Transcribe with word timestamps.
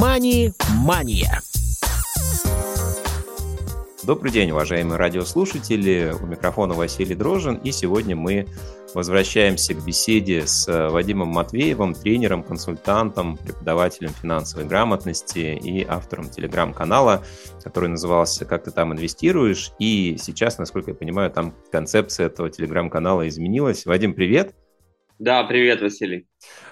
«Мани-мания». 0.00 1.42
Добрый 4.02 4.32
день, 4.32 4.50
уважаемые 4.50 4.96
радиослушатели. 4.96 6.14
У 6.18 6.24
микрофона 6.24 6.72
Василий 6.72 7.14
Дрожин. 7.14 7.56
И 7.56 7.70
сегодня 7.70 8.16
мы 8.16 8.46
возвращаемся 8.94 9.74
к 9.74 9.84
беседе 9.84 10.46
с 10.46 10.66
Вадимом 10.88 11.28
Матвеевым, 11.28 11.92
тренером, 11.92 12.42
консультантом, 12.42 13.36
преподавателем 13.36 14.12
финансовой 14.22 14.66
грамотности 14.66 15.60
и 15.62 15.84
автором 15.86 16.30
телеграм-канала, 16.30 17.22
который 17.62 17.90
назывался 17.90 18.46
«Как 18.46 18.64
ты 18.64 18.70
там 18.70 18.94
инвестируешь?». 18.94 19.72
И 19.78 20.16
сейчас, 20.18 20.56
насколько 20.56 20.92
я 20.92 20.96
понимаю, 20.96 21.30
там 21.30 21.54
концепция 21.70 22.28
этого 22.28 22.48
телеграм-канала 22.48 23.28
изменилась. 23.28 23.84
Вадим, 23.84 24.14
привет! 24.14 24.54
Да, 25.20 25.44
привет, 25.44 25.82
Василий. 25.82 26.26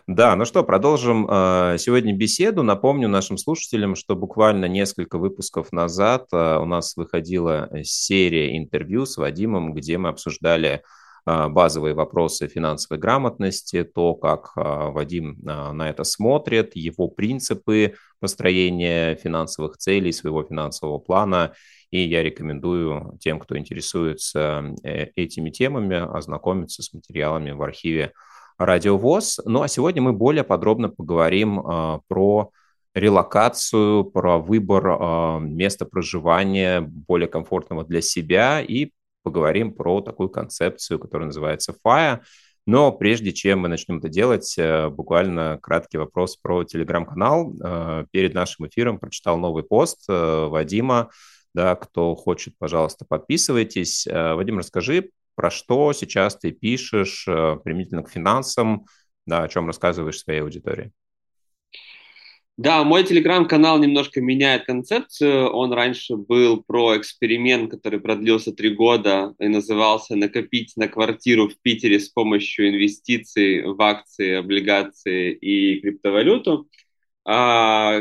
Да, 0.06 0.34
ну 0.34 0.46
что, 0.46 0.64
продолжим 0.64 1.29
э, 1.30 1.76
сегодня 1.79 2.16
беседу. 2.16 2.62
Напомню 2.62 3.06
нашим 3.06 3.36
слушателям, 3.36 3.94
что 3.94 4.16
буквально 4.16 4.64
несколько 4.64 5.18
выпусков 5.18 5.70
назад 5.70 6.29
э, 6.32 6.56
у 6.56 6.64
нас 6.64 6.96
выходила 6.96 7.68
серия 7.82 8.56
интервью 8.56 9.04
с 9.04 9.18
Вадимом, 9.18 9.75
где 9.75 9.98
мы 9.98 10.08
обсуждали 10.08 10.80
э, 11.26 11.48
базовые 11.48 11.92
вопросы 11.92 12.48
финансовой 12.48 12.98
грамотности, 12.98 13.84
то, 13.84 14.14
как 14.14 14.53
Вадим 14.56 15.36
на 15.42 15.90
это 15.90 16.04
смотрит, 16.04 16.75
его 16.75 17.08
принципы 17.08 17.96
построения 18.18 19.14
финансовых 19.17 19.76
целей, 19.76 20.11
своего 20.11 20.42
финансового 20.42 20.96
плана. 20.96 21.53
И 21.90 22.00
я 22.00 22.22
рекомендую 22.22 23.18
тем, 23.20 23.40
кто 23.40 23.58
интересуется 23.58 24.75
этими 24.82 25.50
темами, 25.50 25.96
ознакомиться 25.96 26.82
с 26.82 26.94
материалами 26.94 27.50
в 27.50 27.62
архиве 27.62 28.14
радиовоз. 28.58 29.40
Ну 29.44 29.62
а 29.62 29.68
сегодня 29.68 30.03
мы 30.03 30.12
более 30.12 30.44
подробно 30.44 30.89
поговорим 30.89 31.61
э, 31.61 32.00
про 32.08 32.50
релокацию, 32.95 34.05
про 34.05 34.39
выбор 34.39 34.87
э, 34.89 35.41
места 35.41 35.84
проживания 35.84 36.81
более 36.81 37.29
комфортного 37.29 37.84
для 37.84 38.01
себя 38.01 38.61
и 38.61 38.91
поговорим 39.23 39.73
про 39.73 40.01
такую 40.01 40.29
концепцию, 40.29 40.98
которая 40.98 41.27
называется 41.27 41.75
FIRE. 41.84 42.20
Но 42.69 42.92
прежде 42.92 43.33
чем 43.33 43.61
мы 43.61 43.69
начнем 43.69 43.97
это 43.97 44.11
делать, 44.11 44.55
э, 44.59 44.91
буквально 44.91 45.59
краткий 45.62 45.97
вопрос 45.97 46.36
про 46.36 46.64
телеграм-канал. 46.64 47.55
Э, 47.64 48.05
перед 48.11 48.34
нашим 48.34 48.67
эфиром 48.67 48.98
прочитал 48.98 49.39
новый 49.39 49.62
пост 49.62 50.05
э, 50.06 50.47
Вадима. 50.47 51.09
Да, 51.55 51.77
кто 51.77 52.14
хочет, 52.14 52.53
пожалуйста, 52.59 53.06
подписывайтесь. 53.09 54.06
Вадим, 54.06 54.59
расскажи, 54.59 55.11
про 55.39 55.53
что 55.53 55.92
сейчас 55.92 56.36
ты 56.36 56.50
пишешь 56.50 57.25
э, 57.28 57.58
применительно 57.62 58.03
к 58.03 58.11
финансам, 58.11 58.86
да, 59.25 59.45
о 59.45 59.48
чем 59.48 59.69
рассказываешь 59.69 60.19
своей 60.19 60.41
аудитории? 60.41 60.91
Да, 62.56 62.83
мой 62.83 63.05
телеграм-канал 63.05 63.78
немножко 63.78 64.20
меняет 64.20 64.64
концепцию. 64.64 65.48
Он 65.50 65.72
раньше 65.72 66.17
был 66.17 66.64
про 66.64 66.97
эксперимент, 66.97 67.70
который 67.70 68.00
продлился 68.00 68.50
три 68.53 68.70
года 68.70 69.36
и 69.39 69.47
назывался 69.47 70.17
«Накопить 70.17 70.72
на 70.75 70.89
квартиру 70.89 71.48
в 71.48 71.56
Питере 71.62 72.00
с 72.00 72.08
помощью 72.08 72.70
инвестиций 72.70 73.62
в 73.62 73.80
акции, 73.80 74.33
облигации 74.33 75.33
и 75.34 75.80
криптовалюту». 75.80 76.69
А, 77.25 78.00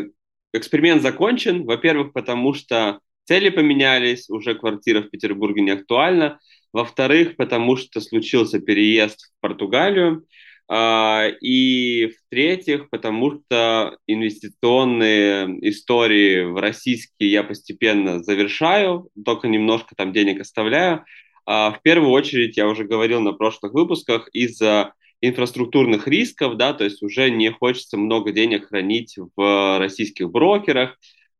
эксперимент 0.53 1.03
закончен, 1.03 1.65
во-первых, 1.65 2.13
потому 2.13 2.55
что 2.55 2.99
цели 3.25 3.49
поменялись, 3.49 4.27
уже 4.27 4.55
квартира 4.55 5.03
в 5.03 5.11
Петербурге 5.11 5.61
не 5.61 5.71
актуальна. 5.71 6.39
Во-вторых, 6.73 7.35
потому 7.37 7.75
что 7.77 8.01
случился 8.01 8.59
переезд 8.59 9.31
в 9.37 9.41
Португалию. 9.41 10.23
А, 10.69 11.27
и 11.41 12.07
в-третьих, 12.07 12.89
потому 12.89 13.31
что 13.31 13.97
инвестиционные 14.05 15.57
истории 15.69 16.43
в 16.43 16.59
российские 16.59 17.31
я 17.31 17.43
постепенно 17.43 18.21
завершаю, 18.21 19.09
только 19.23 19.47
немножко 19.47 19.95
там 19.95 20.11
денег 20.11 20.41
оставляю. 20.41 21.05
А, 21.45 21.71
в 21.71 21.81
первую 21.81 22.11
очередь, 22.11 22.57
я 22.57 22.67
уже 22.67 22.83
говорил 22.83 23.21
на 23.21 23.31
прошлых 23.31 23.73
выпусках, 23.73 24.27
из-за 24.33 24.93
инфраструктурных 25.21 26.07
рисков, 26.07 26.57
да, 26.57 26.73
то 26.73 26.83
есть 26.83 27.01
уже 27.01 27.31
не 27.31 27.49
хочется 27.49 27.97
много 27.97 28.31
денег 28.31 28.67
хранить 28.67 29.17
в 29.37 29.79
российских 29.79 30.29
брокерах, 30.29 30.97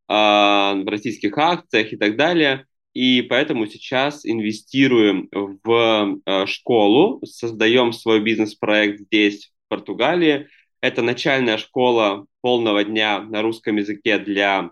а, 0.08 0.74
в 0.76 0.88
российских 0.88 1.38
акциях 1.38 1.92
и 1.92 1.98
так 1.98 2.16
далее 2.16 2.66
и 2.98 3.22
поэтому 3.22 3.68
сейчас 3.68 4.26
инвестируем 4.26 5.30
в 5.32 6.20
э, 6.26 6.46
школу, 6.48 7.24
создаем 7.28 7.94
свой 7.94 8.22
бизнес-проект 8.22 9.02
здесь, 9.02 9.54
в 9.66 9.70
Португалии. 9.70 10.48
Это 10.82 11.04
начальная 11.04 11.60
школа 11.60 12.26
полного 12.42 12.84
дня 12.84 13.22
на 13.22 13.44
русском 13.44 13.78
языке 13.78 14.18
для 14.18 14.72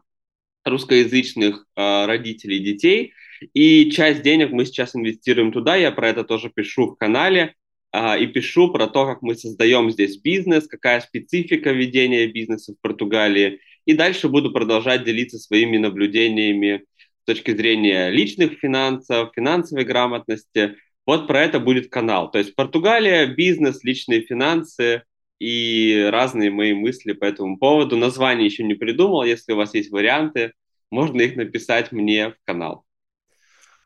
русскоязычных 0.63 1.67
э, 1.75 2.05
родителей 2.07 2.61
детей. 2.61 3.13
И 3.53 3.91
часть 3.91 4.23
денег 4.23 4.49
мы 4.51 4.65
сейчас 4.65 4.95
инвестируем 4.95 5.51
туда, 5.51 5.75
я 5.75 5.91
про 5.91 6.09
это 6.09 6.23
тоже 6.23 6.49
пишу 6.49 6.87
в 6.87 6.95
канале, 6.95 7.53
э, 7.93 8.23
и 8.23 8.25
пишу 8.25 8.71
про 8.71 8.87
то, 8.87 9.05
как 9.05 9.21
мы 9.21 9.35
создаем 9.35 9.91
здесь 9.91 10.17
бизнес, 10.17 10.65
какая 10.67 10.99
специфика 11.01 11.71
ведения 11.71 12.25
бизнеса 12.25 12.73
в 12.73 12.81
Португалии. 12.81 13.59
И 13.85 13.93
дальше 13.93 14.29
буду 14.29 14.51
продолжать 14.51 15.03
делиться 15.03 15.37
своими 15.37 15.77
наблюдениями 15.77 16.85
с 17.25 17.33
точки 17.33 17.55
зрения 17.55 18.11
личных 18.11 18.59
финансов, 18.59 19.31
финансовой 19.35 19.83
грамотности. 19.83 20.75
Вот 21.07 21.25
про 21.25 21.41
это 21.41 21.59
будет 21.59 21.89
канал. 21.89 22.29
То 22.29 22.37
есть 22.37 22.55
Португалия, 22.55 23.25
бизнес, 23.25 23.83
личные 23.83 24.21
финансы 24.21 25.01
и 25.39 26.07
разные 26.11 26.51
мои 26.51 26.75
мысли 26.75 27.13
по 27.13 27.25
этому 27.25 27.57
поводу. 27.57 27.97
Название 27.97 28.45
еще 28.45 28.63
не 28.63 28.75
придумал. 28.75 29.23
Если 29.23 29.53
у 29.53 29.55
вас 29.55 29.73
есть 29.73 29.89
варианты, 29.89 30.53
можно 30.91 31.19
их 31.21 31.35
написать 31.35 31.91
мне 31.91 32.29
в 32.29 32.35
канал. 32.45 32.85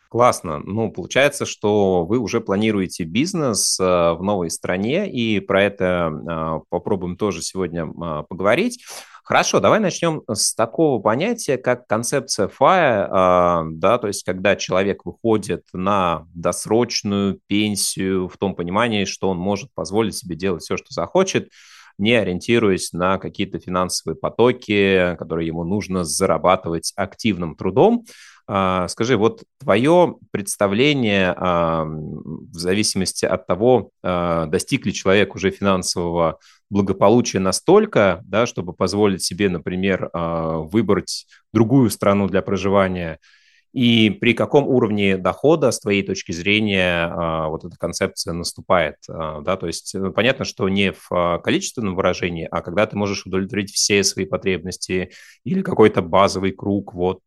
Классно. 0.10 0.60
Ну, 0.60 0.92
получается, 0.92 1.46
что 1.46 2.04
вы 2.04 2.18
уже 2.18 2.42
планируете 2.42 3.06
бизнес 3.06 3.80
э, 3.80 3.84
в 3.84 4.22
новой 4.22 4.50
стране, 4.50 5.10
и 5.10 5.40
про 5.40 5.64
это 5.64 6.12
э, 6.12 6.66
попробуем 6.70 7.16
тоже 7.16 7.42
сегодня 7.42 7.86
э, 7.86 8.24
поговорить. 8.28 8.84
Хорошо, 9.29 9.59
давай 9.59 9.79
начнем 9.79 10.23
с 10.28 10.56
такого 10.56 11.00
понятия, 11.00 11.59
как 11.59 11.85
концепция 11.85 12.47
FIRE, 12.47 13.67
да, 13.73 14.00
то 14.00 14.07
есть 14.07 14.23
когда 14.23 14.56
человек 14.56 15.06
выходит 15.06 15.66
на 15.72 16.25
досрочную 16.34 17.40
пенсию 17.45 18.28
в 18.28 18.38
том 18.38 18.56
понимании, 18.56 19.06
что 19.06 19.29
он 19.29 19.38
может 19.38 19.72
позволить 19.75 20.16
себе 20.16 20.35
делать 20.35 20.63
все, 20.63 20.78
что 20.78 20.88
захочет, 20.90 21.50
не 22.00 22.16
ориентируясь 22.16 22.91
на 22.91 23.19
какие-то 23.19 23.59
финансовые 23.59 24.17
потоки, 24.17 25.16
которые 25.19 25.46
ему 25.46 25.63
нужно 25.63 26.06
зарабатывать 26.06 26.91
активным 26.96 27.56
трудом. 27.56 28.06
А, 28.52 28.88
скажи, 28.88 29.16
вот 29.16 29.44
твое 29.60 30.16
представление 30.32 31.36
а, 31.38 31.86
в 31.86 32.56
зависимости 32.56 33.24
от 33.24 33.46
того, 33.46 33.92
а, 34.02 34.48
достиг 34.48 34.88
ли 34.88 34.94
человек 34.94 35.36
уже 35.36 35.52
финансового 35.52 36.40
благополучия 36.72 37.38
настолько, 37.38 38.22
да, 38.26 38.48
чтобы 38.48 38.74
позволить 38.74 39.24
себе, 39.24 39.50
например, 39.50 40.09
выбрать 40.14 41.26
другую 41.54 41.90
страну 41.90 42.28
для 42.28 42.42
проживания– 42.42 43.20
и 43.72 44.09
при 44.09 44.34
каком 44.34 44.68
уровне 44.68 45.18
дохода, 45.18 45.72
с 45.72 45.80
твоей 45.80 46.03
точки 46.03 46.31
зрения, 46.31 47.06
а, 47.06 47.50
вот 47.50 47.66
эта 47.66 47.75
концепция 47.78 48.34
наступает? 48.34 48.96
А, 49.07 49.41
да? 49.41 49.57
То 49.57 49.68
есть 49.68 49.94
э, 49.94 50.09
понятно, 50.09 50.44
что 50.46 50.68
не 50.69 50.91
в 50.91 51.07
а, 51.12 51.38
количественном 51.40 51.96
выражении, 51.96 52.47
а 52.50 52.62
когда 52.62 52.88
ты 52.88 52.97
можешь 52.97 53.25
удовлетворить 53.25 53.72
все 53.72 54.03
свои 54.03 54.25
потребности 54.25 55.12
или 55.44 55.62
какой-то 55.62 56.02
базовый 56.02 56.52
круг. 56.52 56.94
Вот 56.94 57.22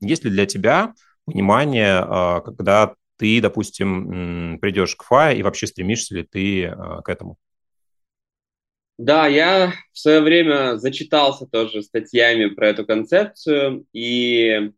есть 0.00 0.24
ли 0.24 0.30
для 0.30 0.46
тебя 0.46 0.92
понимание, 1.24 2.00
когда 2.42 2.94
ты, 3.18 3.40
допустим, 3.40 4.58
придешь 4.60 4.96
к 4.96 5.04
ФА 5.04 5.32
и 5.32 5.42
вообще 5.42 5.66
стремишься 5.66 6.14
ли 6.14 6.22
ты 6.22 6.74
к 7.04 7.08
этому? 7.08 7.38
Да, 8.98 9.26
я 9.26 9.74
в 9.92 9.98
свое 9.98 10.20
время 10.20 10.76
зачитался 10.76 11.46
тоже 11.46 11.82
статьями 11.82 12.46
про 12.46 12.68
эту 12.68 12.86
концепцию, 12.86 13.84
и 13.92 14.72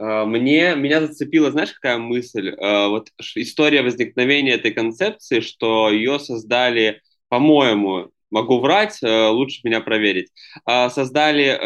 мне, 0.00 0.74
меня 0.76 1.00
зацепила, 1.02 1.50
знаешь, 1.50 1.72
какая 1.72 1.98
мысль? 1.98 2.54
А, 2.58 2.88
вот 2.88 3.10
история 3.34 3.82
возникновения 3.82 4.52
этой 4.52 4.72
концепции, 4.72 5.40
что 5.40 5.90
ее 5.90 6.18
создали, 6.18 7.02
по-моему, 7.28 8.10
могу 8.30 8.60
врать, 8.60 8.98
а, 9.02 9.30
лучше 9.30 9.60
меня 9.62 9.80
проверить, 9.82 10.28
создали 10.66 11.58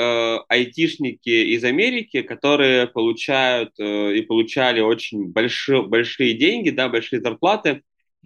айтишники 0.49 1.55
из 1.55 1.63
Америки, 1.63 2.23
которые 2.23 2.89
получают 2.89 3.79
и 3.79 4.21
получали 4.23 4.81
очень 4.81 5.29
большие, 5.29 5.83
большие 5.83 6.35
деньги, 6.35 6.71
да, 6.71 6.89
большие 6.89 7.21
зарплаты, 7.21 7.83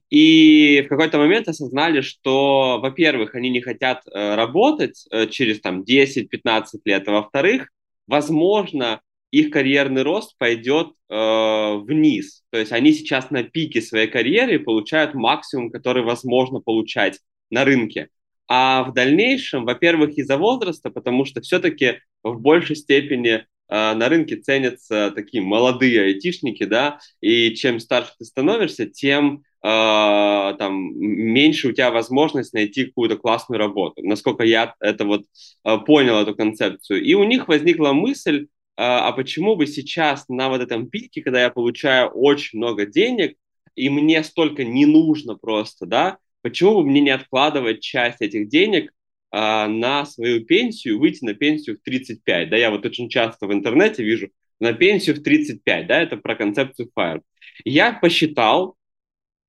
и 0.09 0.83
в 0.87 0.89
какой-то 0.89 1.19
момент 1.19 1.49
осознали, 1.49 2.01
что, 2.01 2.79
во-первых, 2.81 3.35
они 3.35 3.51
не 3.51 3.61
хотят 3.61 4.05
работать 4.07 5.05
э, 5.11 5.27
через 5.27 5.61
там 5.61 5.83
10-15 5.83 6.65
лет, 6.87 7.07
а 7.07 7.13
во-вторых, 7.13 7.69
возможно, 8.07 9.03
их 9.31 9.51
карьерный 9.51 10.03
рост 10.03 10.37
пойдет 10.39 10.93
э, 11.09 11.77
вниз. 11.77 12.45
То 12.51 12.59
есть 12.59 12.73
они 12.73 12.93
сейчас 12.93 13.31
на 13.31 13.43
пике 13.43 13.83
своей 13.83 14.09
карьеры 14.09 14.59
получают 14.59 15.15
максимум, 15.15 15.71
который 15.71 16.03
возможно 16.03 16.61
получать 16.61 17.21
на 17.51 17.65
рынке. 17.65 18.09
А 18.47 18.85
в 18.85 18.95
дальнейшем, 18.95 19.65
во-первых, 19.65 20.17
из-за 20.17 20.39
возраста, 20.39 20.91
потому 20.91 21.25
что 21.27 21.41
все-таки 21.43 22.01
в 22.23 22.41
большей 22.41 22.77
степени 22.77 23.45
на 23.71 24.09
рынке 24.09 24.37
ценятся 24.37 25.13
такие 25.15 25.43
молодые 25.43 26.01
айтишники, 26.01 26.65
да, 26.65 27.01
и 27.21 27.55
чем 27.55 27.81
старше 27.81 28.13
ты 28.19 28.25
становишься, 28.25 28.87
тем 28.87 29.43
э, 29.63 30.55
там 30.59 30.99
меньше 30.99 31.69
у 31.69 31.73
тебя 31.73 31.91
возможность 31.91 32.53
найти 32.53 32.87
какую-то 32.87 33.17
классную 33.17 33.59
работу. 33.59 34.03
Насколько 34.03 34.45
я 34.45 34.75
это 34.81 35.05
вот 35.05 35.25
э, 35.65 35.79
понял 35.79 36.17
эту 36.17 36.35
концепцию. 36.35 37.03
И 37.03 37.15
у 37.15 37.25
них 37.25 37.49
возникла 37.49 37.93
мысль, 37.93 38.47
э, 38.47 38.58
а 38.81 39.13
почему 39.13 39.57
бы 39.57 39.67
сейчас 39.67 40.29
на 40.29 40.49
вот 40.49 40.61
этом 40.61 40.89
пике, 40.89 41.23
когда 41.23 41.43
я 41.43 41.51
получаю 41.51 42.11
очень 42.11 42.59
много 42.59 42.87
денег, 42.87 43.37
и 43.75 43.89
мне 43.91 44.23
столько 44.23 44.65
не 44.65 44.87
нужно 44.87 45.37
просто, 45.37 45.87
да, 45.87 46.19
почему 46.43 46.77
бы 46.77 46.85
мне 46.85 47.01
не 47.01 47.11
откладывать 47.11 47.81
часть 47.81 48.21
этих 48.21 48.49
денег 48.49 48.93
э, 49.33 49.67
на 49.67 50.05
свою 50.07 50.45
пенсию, 50.45 50.99
выйти 50.99 51.25
на 51.25 51.35
пенсию 51.35 51.77
в 51.77 51.83
35, 51.83 52.51
да, 52.51 52.57
я 52.57 52.71
вот 52.71 52.87
очень 52.87 53.09
часто 53.09 53.47
в 53.47 53.53
интернете 53.53 54.03
вижу 54.03 54.31
на 54.61 54.73
пенсию 54.73 55.17
в 55.17 55.23
35, 55.23 55.87
да, 55.87 56.01
это 56.01 56.17
про 56.17 56.35
концепцию 56.35 56.91
FIRE. 56.97 57.23
Я 57.65 57.93
посчитал, 57.93 58.77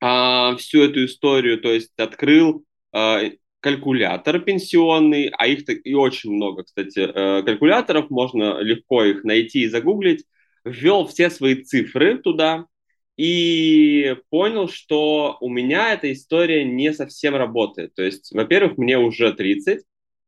а, 0.02 0.56
всю 0.58 0.84
эту 0.84 1.06
историю, 1.06 1.60
то 1.60 1.72
есть 1.72 1.92
открыл 1.98 2.64
а, 2.92 3.22
калькулятор 3.60 4.40
пенсионный, 4.40 5.32
а 5.38 5.48
их 5.48 5.64
и 5.68 5.94
очень 5.94 6.32
много, 6.32 6.64
кстати, 6.64 7.00
э, 7.00 7.44
калькуляторов, 7.44 8.10
можно 8.10 8.60
легко 8.60 9.04
их 9.04 9.24
найти 9.24 9.62
и 9.62 9.68
загуглить, 9.68 10.26
ввел 10.64 11.08
все 11.08 11.30
свои 11.30 11.56
цифры 11.56 12.18
туда 12.18 12.66
и 13.18 14.16
понял, 14.30 14.70
что 14.70 15.38
у 15.42 15.50
меня 15.50 15.94
эта 15.94 16.12
история 16.14 16.64
не 16.64 16.94
совсем 16.94 17.36
работает. 17.36 17.94
То 17.96 18.04
есть, 18.04 18.32
во-первых, 18.34 18.78
мне 18.78 18.98
уже 18.98 19.34
30, 19.34 19.84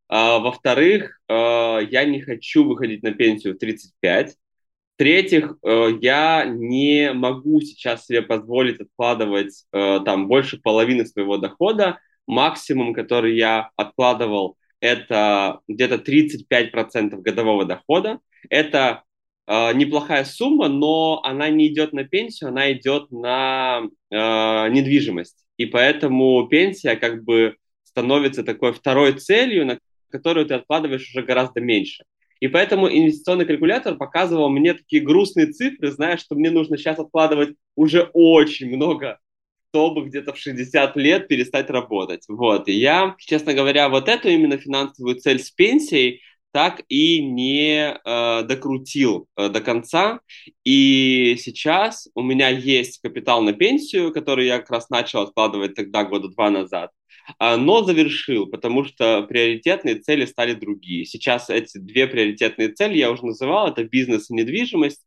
а, 0.09 0.39
во-вторых, 0.39 1.21
а, 1.29 1.79
я 1.79 2.03
не 2.03 2.21
хочу 2.21 2.65
выходить 2.65 3.01
на 3.03 3.11
пенсию 3.13 3.55
в 3.55 3.59
35, 3.59 4.35
в-третьих, 5.01 5.55
э, 5.63 5.97
я 5.99 6.45
не 6.45 7.11
могу 7.13 7.59
сейчас 7.61 8.05
себе 8.05 8.21
позволить 8.21 8.79
откладывать 8.79 9.65
э, 9.73 9.99
там 10.05 10.27
больше 10.27 10.59
половины 10.61 11.07
своего 11.07 11.37
дохода. 11.37 11.97
Максимум, 12.31 12.93
который 12.93 13.35
я 13.35 13.69
откладывал, 13.75 14.57
это 14.79 15.59
где-то 15.67 15.95
35% 15.95 17.17
годового 17.21 17.65
дохода. 17.65 18.19
Это 18.49 19.03
э, 19.45 19.73
неплохая 19.73 20.23
сумма, 20.23 20.67
но 20.67 21.21
она 21.23 21.49
не 21.49 21.67
идет 21.67 21.93
на 21.93 22.03
пенсию, 22.05 22.49
она 22.49 22.71
идет 22.71 23.11
на 23.11 23.83
недвижимость. 24.09 25.45
И 25.57 25.65
поэтому 25.67 26.47
пенсия 26.47 26.95
как 26.95 27.23
бы 27.23 27.55
становится 27.83 28.43
такой 28.43 28.73
второй 28.73 29.13
целью, 29.13 29.65
на 29.65 29.79
которую 30.09 30.45
ты 30.45 30.55
откладываешь 30.55 31.09
уже 31.09 31.23
гораздо 31.23 31.61
меньше. 31.61 32.03
И 32.39 32.47
поэтому 32.47 32.89
инвестиционный 32.89 33.45
калькулятор 33.45 33.95
показывал 33.95 34.49
мне 34.49 34.73
такие 34.73 35.03
грустные 35.03 35.47
цифры, 35.47 35.91
зная, 35.91 36.17
что 36.17 36.35
мне 36.35 36.49
нужно 36.49 36.77
сейчас 36.77 36.97
откладывать 36.97 37.55
уже 37.75 38.09
очень 38.13 38.75
много, 38.75 39.19
чтобы 39.73 40.05
где-то 40.07 40.33
в 40.33 40.37
60 40.37 40.95
лет 40.97 41.27
перестать 41.27 41.69
работать. 41.69 42.25
Вот. 42.27 42.67
И 42.67 42.73
я, 42.73 43.15
честно 43.19 43.53
говоря, 43.53 43.89
вот 43.89 44.09
эту 44.09 44.29
именно 44.29 44.57
финансовую 44.57 45.15
цель 45.15 45.39
с 45.39 45.49
пенсией 45.51 46.21
так 46.51 46.81
и 46.89 47.23
не 47.23 47.93
э, 47.93 48.43
докрутил 48.43 49.29
э, 49.37 49.47
до 49.47 49.61
конца. 49.61 50.19
И 50.65 51.37
сейчас 51.39 52.09
у 52.13 52.21
меня 52.21 52.49
есть 52.49 52.99
капитал 53.01 53.41
на 53.41 53.53
пенсию, 53.53 54.11
который 54.11 54.47
я 54.47 54.59
как 54.59 54.71
раз 54.71 54.89
начал 54.89 55.21
откладывать 55.21 55.75
тогда, 55.75 56.03
года 56.03 56.27
два 56.27 56.49
назад. 56.49 56.91
А, 57.39 57.55
но 57.55 57.83
завершил, 57.83 58.47
потому 58.47 58.83
что 58.83 59.23
приоритетные 59.23 59.95
цели 59.99 60.25
стали 60.25 60.53
другие. 60.53 61.05
Сейчас 61.05 61.49
эти 61.49 61.77
две 61.77 62.07
приоритетные 62.07 62.69
цели 62.69 62.97
я 62.97 63.11
уже 63.11 63.25
называл, 63.25 63.69
это 63.69 63.85
бизнес 63.85 64.29
и 64.29 64.33
недвижимость, 64.33 65.01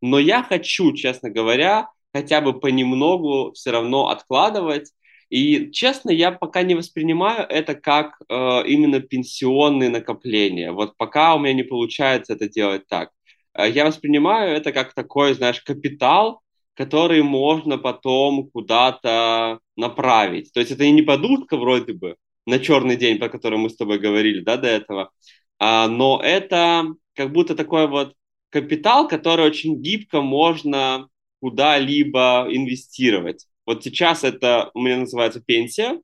но 0.00 0.18
я 0.18 0.42
хочу, 0.42 0.92
честно 0.94 1.30
говоря, 1.30 1.88
хотя 2.18 2.40
бы 2.40 2.58
понемногу 2.58 3.52
все 3.52 3.70
равно 3.70 4.08
откладывать. 4.08 4.92
И, 5.30 5.70
честно, 5.72 6.10
я 6.10 6.32
пока 6.32 6.62
не 6.62 6.74
воспринимаю 6.74 7.46
это 7.48 7.74
как 7.74 8.18
э, 8.28 8.62
именно 8.66 9.00
пенсионные 9.00 9.90
накопления. 9.90 10.72
Вот 10.72 10.96
пока 10.96 11.34
у 11.34 11.38
меня 11.38 11.54
не 11.54 11.62
получается 11.62 12.32
это 12.32 12.48
делать 12.48 12.86
так. 12.88 13.10
Э, 13.54 13.70
я 13.70 13.84
воспринимаю 13.84 14.56
это 14.56 14.72
как 14.72 14.94
такой, 14.94 15.34
знаешь, 15.34 15.60
капитал, 15.60 16.40
который 16.74 17.22
можно 17.22 17.78
потом 17.78 18.50
куда-то 18.50 19.60
направить. 19.76 20.52
То 20.52 20.60
есть 20.60 20.72
это 20.72 20.84
и 20.84 20.90
не 20.90 21.02
подушка 21.02 21.56
вроде 21.56 21.92
бы 21.92 22.16
на 22.46 22.58
черный 22.58 22.96
день, 22.96 23.18
про 23.18 23.28
который 23.28 23.58
мы 23.58 23.68
с 23.68 23.76
тобой 23.76 23.98
говорили, 24.00 24.40
да, 24.40 24.56
до 24.56 24.68
этого, 24.68 25.10
а, 25.58 25.86
но 25.88 26.20
это 26.22 26.86
как 27.14 27.32
будто 27.32 27.54
такой 27.54 27.86
вот 27.86 28.14
капитал, 28.50 29.08
который 29.08 29.46
очень 29.46 29.82
гибко 29.82 30.20
можно 30.22 31.08
куда-либо 31.40 32.46
инвестировать. 32.50 33.46
Вот 33.66 33.84
сейчас 33.84 34.24
это 34.24 34.70
у 34.74 34.80
меня 34.80 34.98
называется 34.98 35.40
пенсия, 35.40 36.00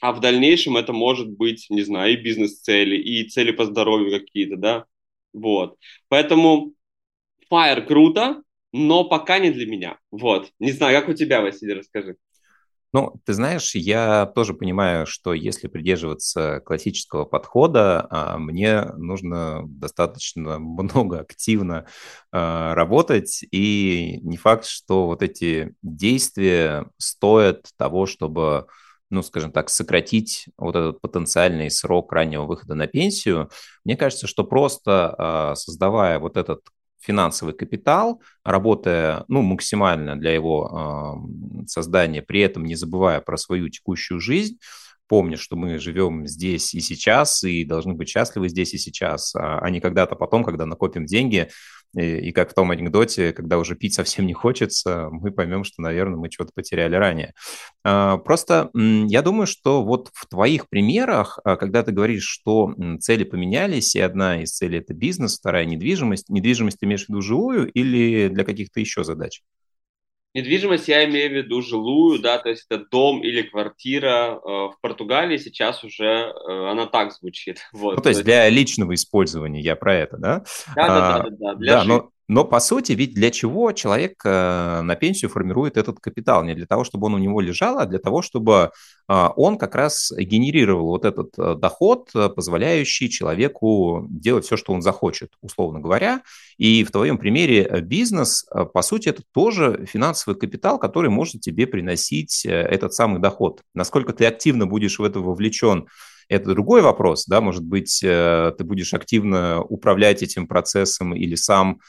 а 0.00 0.12
в 0.12 0.20
дальнейшем 0.20 0.76
это 0.76 0.92
может 0.92 1.30
быть, 1.30 1.66
не 1.70 1.82
знаю, 1.82 2.12
и 2.12 2.22
бизнес-цели, 2.22 2.96
и 2.96 3.28
цели 3.28 3.52
по 3.52 3.64
здоровью 3.64 4.18
какие-то, 4.18 4.56
да, 4.56 4.84
вот. 5.32 5.78
Поэтому 6.08 6.74
Fire 7.50 7.82
круто, 7.82 8.42
но 8.72 9.04
пока 9.04 9.38
не 9.38 9.50
для 9.50 9.66
меня. 9.66 9.98
Вот. 10.10 10.50
Не 10.58 10.72
знаю, 10.72 10.98
как 10.98 11.10
у 11.10 11.14
тебя, 11.14 11.42
Василий, 11.42 11.74
расскажи. 11.74 12.16
Ну, 12.94 13.14
ты 13.24 13.32
знаешь, 13.32 13.74
я 13.74 14.26
тоже 14.26 14.52
понимаю, 14.52 15.06
что 15.06 15.32
если 15.32 15.66
придерживаться 15.66 16.60
классического 16.60 17.24
подхода, 17.24 18.06
а, 18.10 18.36
мне 18.36 18.82
нужно 18.96 19.62
достаточно 19.66 20.58
много 20.58 21.20
активно 21.20 21.86
а, 22.32 22.74
работать, 22.74 23.44
и 23.50 24.18
не 24.22 24.36
факт, 24.36 24.66
что 24.66 25.06
вот 25.06 25.22
эти 25.22 25.74
действия 25.82 26.86
стоят 26.98 27.70
того, 27.78 28.04
чтобы 28.06 28.66
ну, 29.08 29.22
скажем 29.22 29.52
так, 29.52 29.68
сократить 29.68 30.46
вот 30.56 30.74
этот 30.74 31.00
потенциальный 31.02 31.70
срок 31.70 32.10
раннего 32.12 32.44
выхода 32.44 32.74
на 32.74 32.86
пенсию. 32.86 33.50
Мне 33.84 33.94
кажется, 33.94 34.26
что 34.26 34.42
просто 34.42 35.14
а, 35.18 35.54
создавая 35.54 36.18
вот 36.18 36.38
этот 36.38 36.62
финансовый 37.02 37.52
капитал, 37.52 38.22
работая 38.44 39.24
ну, 39.28 39.42
максимально 39.42 40.16
для 40.16 40.32
его 40.32 41.18
э, 41.64 41.66
создания, 41.66 42.22
при 42.22 42.40
этом 42.40 42.64
не 42.64 42.76
забывая 42.76 43.20
про 43.20 43.36
свою 43.36 43.68
текущую 43.68 44.20
жизнь, 44.20 44.58
помня, 45.08 45.36
что 45.36 45.56
мы 45.56 45.78
живем 45.78 46.26
здесь 46.26 46.72
и 46.74 46.80
сейчас, 46.80 47.44
и 47.44 47.64
должны 47.64 47.94
быть 47.94 48.08
счастливы 48.08 48.48
здесь 48.48 48.72
и 48.72 48.78
сейчас, 48.78 49.34
а, 49.34 49.58
а 49.58 49.68
не 49.68 49.80
когда-то 49.80 50.16
потом, 50.16 50.44
когда 50.44 50.64
накопим 50.64 51.04
деньги, 51.04 51.50
и, 51.96 52.28
и 52.28 52.32
как 52.32 52.50
в 52.50 52.54
том 52.54 52.70
анекдоте, 52.70 53.32
когда 53.32 53.58
уже 53.58 53.76
пить 53.76 53.94
совсем 53.94 54.26
не 54.26 54.32
хочется, 54.32 55.08
мы 55.10 55.30
поймем, 55.30 55.64
что, 55.64 55.82
наверное, 55.82 56.18
мы 56.18 56.30
что-то 56.30 56.52
потеряли 56.54 56.96
ранее. 56.96 57.34
А, 57.84 58.18
просто 58.18 58.70
я 58.74 59.22
думаю, 59.22 59.46
что 59.46 59.84
вот 59.84 60.10
в 60.12 60.26
твоих 60.26 60.68
примерах, 60.68 61.38
а, 61.44 61.56
когда 61.56 61.82
ты 61.82 61.92
говоришь, 61.92 62.24
что 62.24 62.74
цели 63.00 63.24
поменялись, 63.24 63.94
и 63.94 64.00
одна 64.00 64.42
из 64.42 64.52
целей– 64.52 64.78
это 64.80 64.94
бизнес, 64.94 65.38
вторая– 65.38 65.64
недвижимость, 65.66 66.28
недвижимость 66.28 66.78
ты 66.78 66.86
имеешь 66.86 67.06
в 67.06 67.08
виду 67.08 67.20
живую 67.20 67.70
или 67.70 68.28
для 68.28 68.44
каких-то 68.44 68.80
еще 68.80 69.04
задач? 69.04 69.42
Недвижимость 70.34 70.88
я 70.88 71.04
имею 71.04 71.30
в 71.30 71.32
виду 71.34 71.60
жилую, 71.60 72.18
да, 72.18 72.38
то 72.38 72.48
есть 72.48 72.64
это 72.68 72.84
дом 72.90 73.22
или 73.22 73.42
квартира. 73.42 74.40
Э, 74.42 74.70
в 74.70 74.76
Португалии 74.80 75.36
сейчас 75.36 75.84
уже 75.84 76.06
э, 76.06 76.70
она 76.70 76.86
так 76.86 77.12
звучит. 77.12 77.60
Вот, 77.72 77.96
ну, 77.96 78.02
то, 78.02 78.10
есть 78.10 78.22
для 78.22 78.48
личного 78.48 78.94
использования, 78.94 79.60
я 79.60 79.76
про 79.76 79.94
это, 79.94 80.16
да? 80.16 80.44
Да, 80.76 80.86
да, 80.86 80.88
да, 80.88 81.18
да, 81.18 81.36
да, 81.38 81.54
для 81.54 81.72
да, 81.72 81.84
но 81.84 82.11
но 82.28 82.44
по 82.44 82.60
сути, 82.60 82.92
ведь 82.92 83.14
для 83.14 83.30
чего 83.30 83.72
человек 83.72 84.22
э, 84.24 84.80
на 84.82 84.94
пенсию 84.94 85.30
формирует 85.30 85.76
этот 85.76 85.98
капитал? 85.98 86.44
Не 86.44 86.54
для 86.54 86.66
того, 86.66 86.84
чтобы 86.84 87.06
он 87.06 87.14
у 87.14 87.18
него 87.18 87.40
лежал, 87.40 87.78
а 87.78 87.86
для 87.86 87.98
того, 87.98 88.22
чтобы 88.22 88.70
а, 89.08 89.32
он 89.36 89.58
как 89.58 89.74
раз 89.74 90.12
генерировал 90.16 90.86
вот 90.86 91.04
этот 91.04 91.36
э, 91.36 91.56
доход, 91.56 92.10
э, 92.14 92.28
позволяющий 92.28 93.10
человеку 93.10 94.06
делать 94.08 94.44
все, 94.44 94.56
что 94.56 94.72
он 94.72 94.82
захочет, 94.82 95.32
условно 95.40 95.80
говоря. 95.80 96.22
И 96.58 96.84
в 96.84 96.92
твоем 96.92 97.18
примере 97.18 97.80
бизнес, 97.82 98.46
по 98.72 98.82
сути, 98.82 99.08
это 99.08 99.22
тоже 99.34 99.84
финансовый 99.86 100.38
капитал, 100.38 100.78
который 100.78 101.10
может 101.10 101.40
тебе 101.40 101.66
приносить 101.66 102.46
этот 102.46 102.94
самый 102.94 103.20
доход. 103.20 103.62
Насколько 103.74 104.12
ты 104.12 104.26
активно 104.26 104.66
будешь 104.66 104.98
в 104.98 105.04
это 105.04 105.18
вовлечен, 105.18 105.88
это 106.28 106.50
другой 106.50 106.82
вопрос, 106.82 107.26
да, 107.26 107.40
может 107.40 107.64
быть, 107.64 107.98
ты 108.00 108.64
будешь 108.64 108.94
активно 108.94 109.62
управлять 109.62 110.22
этим 110.22 110.46
процессом 110.46 111.14
или 111.14 111.34
сам 111.34 111.80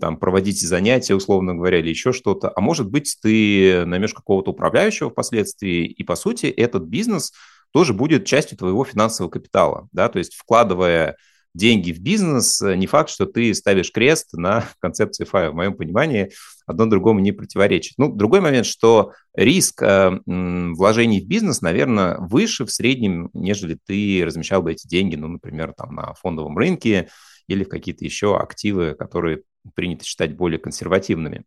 там, 0.00 0.16
проводить 0.18 0.60
занятия, 0.60 1.14
условно 1.14 1.54
говоря, 1.54 1.80
или 1.80 1.88
еще 1.88 2.12
что-то. 2.12 2.52
А 2.54 2.60
может 2.60 2.90
быть, 2.90 3.16
ты 3.20 3.84
наймешь 3.84 4.14
какого-то 4.14 4.52
управляющего 4.52 5.10
впоследствии, 5.10 5.86
и, 5.86 6.04
по 6.04 6.14
сути, 6.16 6.46
этот 6.46 6.84
бизнес 6.84 7.32
тоже 7.72 7.92
будет 7.92 8.24
частью 8.24 8.56
твоего 8.56 8.84
финансового 8.84 9.30
капитала, 9.30 9.88
да, 9.92 10.08
то 10.08 10.18
есть 10.18 10.34
вкладывая 10.34 11.16
деньги 11.54 11.92
в 11.92 12.00
бизнес, 12.00 12.60
не 12.60 12.86
факт, 12.86 13.10
что 13.10 13.26
ты 13.26 13.54
ставишь 13.54 13.92
крест 13.92 14.32
на 14.32 14.64
концепции 14.80 15.26
FIRE. 15.26 15.50
В 15.50 15.54
моем 15.54 15.74
понимании 15.74 16.30
одно 16.66 16.86
другому 16.86 17.20
не 17.20 17.32
противоречит. 17.32 17.94
Ну, 17.96 18.12
другой 18.12 18.40
момент, 18.40 18.66
что 18.66 19.12
риск 19.34 19.82
э, 19.82 20.18
вложений 20.26 21.20
в 21.20 21.28
бизнес, 21.28 21.60
наверное, 21.62 22.18
выше 22.18 22.64
в 22.64 22.72
среднем, 22.72 23.30
нежели 23.32 23.78
ты 23.86 24.22
размещал 24.24 24.62
бы 24.62 24.72
эти 24.72 24.86
деньги, 24.86 25.14
ну, 25.16 25.28
например, 25.28 25.74
там 25.76 25.94
на 25.94 26.14
фондовом 26.14 26.58
рынке 26.58 27.08
или 27.46 27.64
в 27.64 27.68
какие-то 27.68 28.04
еще 28.04 28.36
активы, 28.36 28.94
которые 28.94 29.42
принято 29.74 30.04
считать 30.04 30.36
более 30.36 30.58
консервативными. 30.58 31.44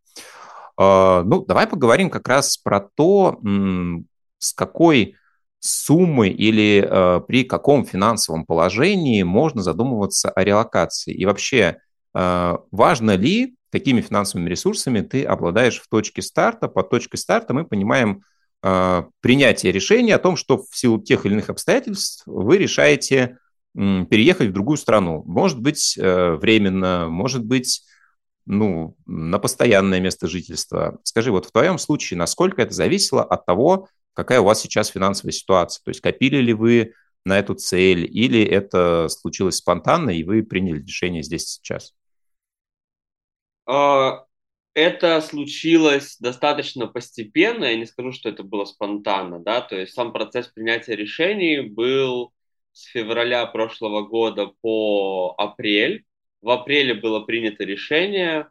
А, 0.78 1.24
ну, 1.24 1.46
давай 1.46 1.68
поговорим 1.68 2.10
как 2.10 2.28
раз 2.28 2.58
про 2.58 2.80
то, 2.80 3.40
с 4.40 4.54
какой 4.54 5.16
суммы 5.60 6.30
или 6.30 6.88
э, 6.88 7.22
при 7.22 7.44
каком 7.44 7.84
финансовом 7.84 8.46
положении 8.46 9.24
можно 9.24 9.64
задумываться 9.64 10.30
о 10.30 10.44
релокации. 10.44 11.12
И 11.14 11.26
вообще, 11.26 11.80
э, 12.14 12.58
важно 12.70 13.16
ли, 13.16 13.56
какими 13.72 14.02
финансовыми 14.02 14.48
ресурсами 14.48 15.02
ты 15.02 15.24
обладаешь 15.24 15.80
в 15.80 15.90
точке 15.90 16.22
старта. 16.22 16.68
Под 16.68 16.92
точкой 16.92 17.18
старта 17.18 17.54
мы 17.54 17.66
понимаем 17.66 18.24
принятие 19.22 19.72
решения 19.72 20.16
о 20.16 20.20
том, 20.20 20.36
что 20.36 20.58
в 20.58 20.76
силу 20.76 21.00
тех 21.00 21.26
или 21.26 21.34
иных 21.34 21.52
обстоятельств 21.52 22.24
вы 22.26 22.58
решаете 22.58 23.38
переехать 23.78 24.50
в 24.50 24.54
другую 24.54 24.78
страну. 24.78 25.24
Может 25.28 25.60
быть, 25.60 25.96
э, 25.98 26.32
временно, 26.42 27.08
может 27.10 27.46
быть, 27.46 27.84
ну, 28.48 28.96
на 29.06 29.40
постоянное 29.40 30.00
место 30.00 30.28
жительства. 30.28 31.00
Скажи, 31.04 31.32
вот 31.32 31.46
в 31.46 31.52
твоем 31.52 31.78
случае, 31.78 32.18
насколько 32.18 32.62
это 32.62 32.74
зависело 32.74 33.24
от 33.24 33.46
того, 33.46 33.90
какая 34.14 34.40
у 34.40 34.46
вас 34.46 34.62
сейчас 34.62 34.88
финансовая 34.88 35.34
ситуация? 35.34 35.84
То 35.84 35.90
есть 35.90 36.02
копили 36.02 36.38
ли 36.38 36.54
вы 36.54 36.94
на 37.26 37.38
эту 37.38 37.56
цель, 37.56 38.06
или 38.06 38.42
это 38.42 39.10
случилось 39.10 39.58
спонтанно, 39.58 40.12
и 40.12 40.24
вы 40.24 40.44
приняли 40.44 40.82
решение 40.82 41.24
здесь 41.24 41.48
сейчас? 41.48 41.94
А, 43.66 44.26
это 44.74 45.20
случилось 45.20 46.18
достаточно 46.18 46.88
постепенно, 46.88 47.66
я 47.66 47.76
не 47.76 47.86
скажу, 47.86 48.14
что 48.14 48.30
это 48.30 48.44
было 48.44 48.64
спонтанно, 48.64 49.40
да, 49.40 49.60
то 49.60 49.76
есть 49.76 49.94
сам 49.94 50.14
процесс 50.14 50.48
принятия 50.48 50.96
решений 50.96 51.62
был 51.62 52.32
с 52.72 52.84
февраля 52.86 53.46
прошлого 53.48 54.04
года 54.04 54.54
по 54.62 55.36
апрель, 55.38 56.06
в 56.48 56.50
апреле 56.50 56.94
было 56.94 57.20
принято 57.20 57.66
решение, 57.66 58.48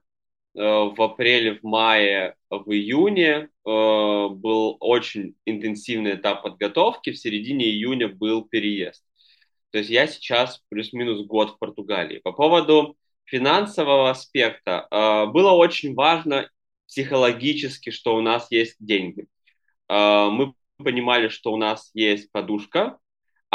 э, 0.54 0.60
в 0.60 1.00
апреле, 1.00 1.54
в 1.54 1.62
мае, 1.62 2.34
в 2.50 2.70
июне 2.70 3.48
э, 3.48 3.48
был 3.64 4.76
очень 4.80 5.34
интенсивный 5.46 6.16
этап 6.16 6.42
подготовки, 6.42 7.12
в 7.12 7.18
середине 7.18 7.64
июня 7.64 8.08
был 8.08 8.44
переезд. 8.44 9.02
То 9.70 9.78
есть 9.78 9.88
я 9.88 10.06
сейчас 10.08 10.62
плюс-минус 10.68 11.24
год 11.26 11.52
в 11.52 11.58
Португалии. 11.58 12.18
По 12.18 12.32
поводу 12.32 12.98
финансового 13.24 14.10
аспекта 14.10 14.86
э, 14.90 15.26
было 15.32 15.52
очень 15.52 15.94
важно 15.94 16.50
психологически, 16.86 17.88
что 17.88 18.14
у 18.14 18.20
нас 18.20 18.48
есть 18.50 18.76
деньги. 18.78 19.26
Мы 19.88 20.52
понимали, 20.76 21.28
что 21.28 21.50
у 21.50 21.56
нас 21.56 21.90
есть 21.94 22.30
подушка, 22.30 22.98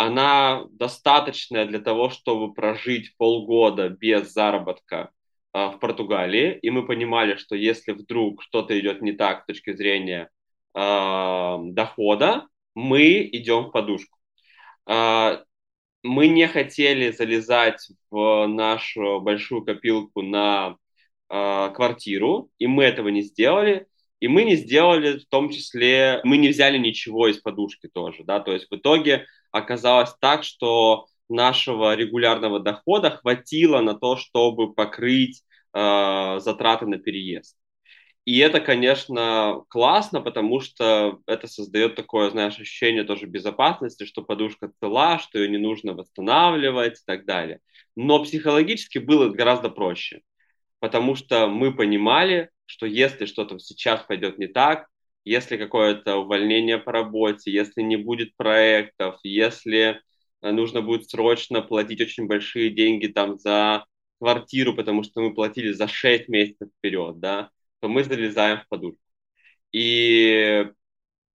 она 0.06 0.66
достаточная 0.72 1.66
для 1.66 1.80
того, 1.80 2.10
чтобы 2.10 2.54
прожить 2.54 3.16
полгода 3.18 3.90
без 3.90 4.34
заработка 4.34 5.12
э, 5.54 5.68
в 5.68 5.80
Португалии, 5.80 6.58
и 6.62 6.70
мы 6.72 6.86
понимали, 6.86 7.36
что 7.36 7.56
если 7.56 7.92
вдруг 7.92 8.42
что-то 8.42 8.80
идет 8.80 9.02
не 9.02 9.12
так 9.12 9.44
с 9.44 9.46
точки 9.46 9.74
зрения 9.74 10.30
э, 10.74 11.58
дохода, 11.62 12.48
мы 12.74 13.30
идем 13.32 13.66
в 13.66 13.72
подушку. 13.72 14.18
Э, 14.88 15.44
мы 16.04 16.28
не 16.30 16.48
хотели 16.48 17.12
залезать 17.12 17.88
в 18.10 18.48
нашу 18.48 19.22
большую 19.22 19.64
копилку 19.64 20.24
на 20.24 20.78
э, 21.30 21.70
квартиру, 21.76 22.50
и 22.58 22.66
мы 22.66 22.86
этого 22.86 23.10
не 23.10 23.22
сделали. 23.22 23.86
И 24.22 24.28
мы 24.30 24.44
не 24.44 24.56
сделали, 24.56 25.18
в 25.20 25.26
том 25.28 25.50
числе, 25.50 26.22
мы 26.24 26.38
не 26.38 26.50
взяли 26.50 26.78
ничего 26.78 27.28
из 27.28 27.40
подушки 27.40 27.90
тоже, 27.94 28.24
да, 28.24 28.40
то 28.40 28.54
есть 28.54 28.68
в 28.70 28.76
итоге 28.76 29.26
оказалось 29.52 30.14
так, 30.22 30.44
что 30.44 31.08
нашего 31.28 31.96
регулярного 31.96 32.60
дохода 32.60 33.10
хватило 33.12 33.82
на 33.82 33.96
то, 33.96 34.18
чтобы 34.18 34.74
покрыть 34.74 35.44
э, 35.74 36.40
затраты 36.40 36.86
на 36.86 36.98
переезд. 37.00 37.58
И 38.26 38.38
это, 38.38 38.60
конечно, 38.60 39.64
классно, 39.70 40.22
потому 40.22 40.60
что 40.62 41.20
это 41.26 41.48
создает 41.48 41.96
такое, 41.96 42.30
знаешь, 42.30 42.60
ощущение 42.60 43.04
тоже 43.04 43.26
безопасности, 43.26 44.06
что 44.06 44.22
подушка 44.22 44.72
цела, 44.80 45.18
что 45.18 45.40
ее 45.40 45.50
не 45.50 45.58
нужно 45.58 45.94
восстанавливать 45.94 47.00
и 47.00 47.04
так 47.06 47.26
далее. 47.26 47.60
Но 47.96 48.24
психологически 48.24 49.00
было 49.00 49.30
гораздо 49.30 49.70
проще, 49.70 50.22
потому 50.80 51.16
что 51.16 51.48
мы 51.48 51.74
понимали, 51.74 52.52
что 52.72 52.86
если 52.86 53.26
что-то 53.26 53.60
сейчас 53.60 54.04
пойдет 54.08 54.40
не 54.40 54.48
так, 54.48 54.88
если 55.26 55.58
какое-то 55.58 56.18
увольнение 56.18 56.78
по 56.78 56.92
работе, 56.92 57.52
если 57.52 57.82
не 57.82 57.98
будет 57.98 58.36
проектов, 58.38 59.20
если 59.24 60.02
э, 60.42 60.52
нужно 60.52 60.82
будет 60.82 61.10
срочно 61.10 61.62
платить 61.62 62.02
очень 62.02 62.28
большие 62.28 62.72
деньги 62.72 63.08
там 63.08 63.38
за 63.38 63.86
квартиру, 64.20 64.74
потому 64.76 65.04
что 65.04 65.22
мы 65.22 65.34
платили 65.34 65.72
за 65.74 65.88
6 65.88 66.30
месяцев 66.30 66.70
вперед, 66.78 67.20
да, 67.20 67.50
то 67.82 67.90
мы 67.90 68.04
залезаем 68.04 68.62
в 68.62 68.68
подушку. 68.70 69.00
И 69.74 70.66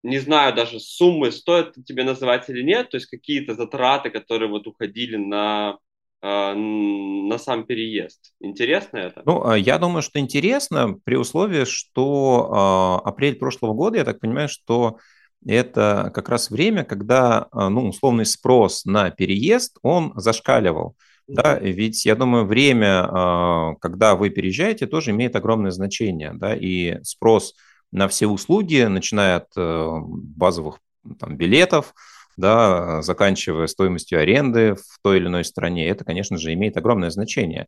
не 0.03 0.19
знаю 0.19 0.55
даже 0.55 0.81
суммы, 0.81 1.33
стоит 1.33 1.75
тебе 1.85 2.05
называть 2.05 2.49
или 2.49 2.63
нет, 2.63 2.91
то 2.91 2.97
есть 2.97 3.09
какие-то 3.09 3.55
затраты, 3.55 4.11
которые 4.11 4.49
вот 4.49 4.67
уходили 4.67 5.17
на 5.17 5.79
на 6.27 7.39
сам 7.39 7.65
переезд. 7.65 8.33
Интересно 8.41 8.99
это? 8.99 9.23
Ну, 9.25 9.47
а, 9.47 9.57
я 9.57 9.79
думаю, 9.79 10.03
что 10.03 10.19
интересно 10.19 10.99
при 11.05 11.17
условии, 11.17 11.65
что 11.65 12.51
а, 12.53 13.09
апрель 13.09 13.37
прошлого 13.37 13.75
года, 13.75 13.99
я 13.99 14.05
так 14.05 14.21
понимаю, 14.21 14.49
что 14.49 14.99
это 15.47 16.11
как 16.15 16.29
раз 16.29 16.51
время, 16.51 16.85
когда, 16.85 17.47
ну, 17.53 17.89
условный 17.89 18.27
спрос 18.27 18.85
на 18.85 19.11
переезд, 19.11 19.79
он 19.83 20.13
зашкаливал. 20.17 20.97
Да, 21.29 21.59
ведь 21.59 22.05
я 22.05 22.17
думаю, 22.17 22.47
время, 22.47 23.77
когда 23.81 24.17
вы 24.17 24.31
переезжаете, 24.31 24.87
тоже 24.87 25.11
имеет 25.11 25.37
огромное 25.37 25.71
значение, 25.71 26.33
да, 26.35 26.57
и 26.57 27.03
спрос 27.05 27.55
на 27.93 28.09
все 28.09 28.27
услуги, 28.27 28.83
начиная 28.83 29.37
от 29.37 29.49
э, 29.57 29.89
базовых 30.05 30.81
там, 31.19 31.37
билетов, 31.37 31.95
да, 32.37 33.03
заканчивая 33.03 33.67
стоимостью 33.67 34.21
аренды 34.21 34.75
в 34.75 34.99
той 35.03 35.19
или 35.19 35.27
иной 35.27 35.45
стране, 35.45 35.89
это, 35.89 36.05
конечно 36.05 36.37
же, 36.39 36.53
имеет 36.53 36.77
огромное 36.77 37.11
значение. 37.11 37.67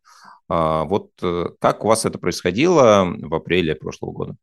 А, 0.49 0.85
вот 0.85 1.11
э, 1.23 1.47
как 1.61 1.85
у 1.85 1.89
вас 1.89 2.05
это 2.05 2.19
происходило 2.19 3.07
в 3.19 3.35
апреле 3.35 3.75
прошлого 3.75 4.13
года? 4.13 4.37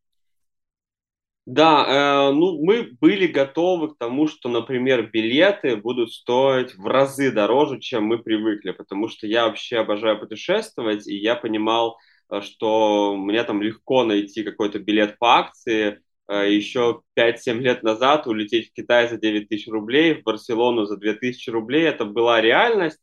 Да, 1.45 1.85
э, 1.87 2.31
ну 2.33 2.63
мы 2.63 2.97
были 2.99 3.27
готовы 3.27 3.93
к 3.93 3.97
тому, 3.99 4.27
что, 4.27 4.49
например, 4.49 5.11
билеты 5.11 5.75
будут 5.75 6.11
стоить 6.11 6.73
в 6.75 6.87
разы 6.87 7.31
дороже, 7.31 7.79
чем 7.79 8.05
мы 8.05 8.17
привыкли, 8.17 8.71
потому 8.71 9.07
что 9.09 9.27
я 9.27 9.45
вообще 9.45 9.77
обожаю 9.77 10.19
путешествовать, 10.19 11.07
и 11.07 11.15
я 11.15 11.35
понимал, 11.35 11.97
э, 12.31 12.41
что 12.41 13.15
мне 13.15 13.43
там 13.43 13.61
легко 13.61 14.03
найти 14.03 14.43
какой-то 14.43 14.79
билет 14.79 15.19
по 15.19 15.37
акции, 15.37 15.99
еще 16.27 17.01
5-7 17.17 17.59
лет 17.59 17.83
назад 17.83 18.27
улететь 18.27 18.69
в 18.69 18.73
Китай 18.73 19.07
за 19.07 19.17
9 19.17 19.47
тысяч 19.47 19.67
рублей, 19.67 20.15
в 20.15 20.23
Барселону 20.23 20.85
за 20.85 20.97
2 20.97 21.13
тысячи 21.13 21.49
рублей, 21.49 21.83
это 21.83 22.05
была 22.05 22.41
реальность. 22.41 22.99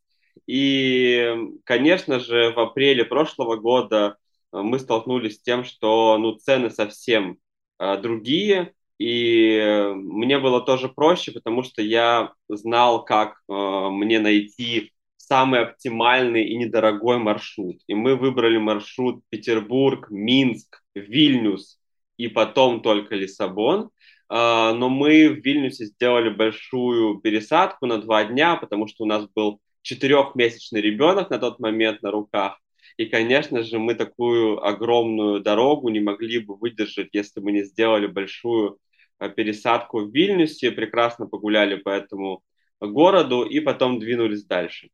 И, 0.47 1.35
конечно 1.63 2.19
же, 2.19 2.51
в 2.51 2.59
апреле 2.59 3.05
прошлого 3.05 3.55
года 3.55 4.17
э, 4.51 4.57
мы 4.61 4.79
столкнулись 4.79 5.37
с 5.37 5.41
тем, 5.41 5.63
что 5.63 6.17
ну, 6.17 6.33
цены 6.35 6.69
совсем 6.69 7.37
э, 7.79 7.97
другие, 7.97 8.73
и 8.99 9.91
мне 9.95 10.39
было 10.39 10.61
тоже 10.61 10.89
проще, 10.89 11.31
потому 11.31 11.63
что 11.63 11.81
я 11.81 12.33
знал, 12.49 13.05
как 13.05 13.41
э, 13.49 13.53
мне 13.53 14.19
найти 14.19 14.91
самый 15.17 15.61
оптимальный 15.61 16.45
и 16.45 16.57
недорогой 16.57 17.17
маршрут. 17.17 17.77
И 17.87 17.93
мы 17.93 18.15
выбрали 18.15 18.57
маршрут 18.57 19.23
Петербург, 19.29 20.09
Минск, 20.09 20.83
Вильнюс, 20.93 21.79
и 22.17 22.27
потом 22.27 22.81
только 22.81 23.15
Лиссабон. 23.15 23.89
А, 24.29 24.73
но 24.73 24.89
мы 24.89 25.29
в 25.29 25.43
Вильнюсе 25.43 25.85
сделали 25.85 26.29
большую 26.29 27.19
пересадку 27.19 27.85
на 27.85 27.99
два 27.99 28.25
дня, 28.25 28.55
потому 28.55 28.87
что 28.87 29.03
у 29.03 29.07
нас 29.07 29.27
был 29.35 29.59
четырехмесячный 29.81 30.81
ребенок 30.81 31.29
на 31.29 31.39
тот 31.39 31.59
момент 31.59 32.01
на 32.01 32.11
руках. 32.11 32.59
И, 32.97 33.05
конечно 33.05 33.63
же, 33.63 33.79
мы 33.79 33.95
такую 33.95 34.63
огромную 34.63 35.39
дорогу 35.39 35.89
не 35.89 35.99
могли 35.99 36.39
бы 36.39 36.55
выдержать, 36.55 37.09
если 37.13 37.39
бы 37.39 37.51
не 37.51 37.63
сделали 37.63 38.07
большую 38.07 38.77
а, 39.19 39.29
пересадку 39.29 39.99
в 39.99 40.11
Вильнюсе, 40.11 40.71
прекрасно 40.71 41.27
погуляли 41.27 41.75
по 41.75 41.89
этому 41.89 42.43
городу 42.79 43.43
и 43.43 43.59
потом 43.59 43.99
двинулись 43.99 44.45
дальше. 44.45 44.89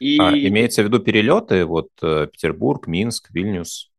И... 0.00 0.18
А, 0.20 0.32
имеется 0.32 0.82
в 0.82 0.86
виду 0.86 0.98
перелеты, 0.98 1.64
вот 1.64 1.88
э, 2.02 2.28
Петербург, 2.30 2.86
Минск, 2.86 3.30
Вильнюс? 3.30 3.90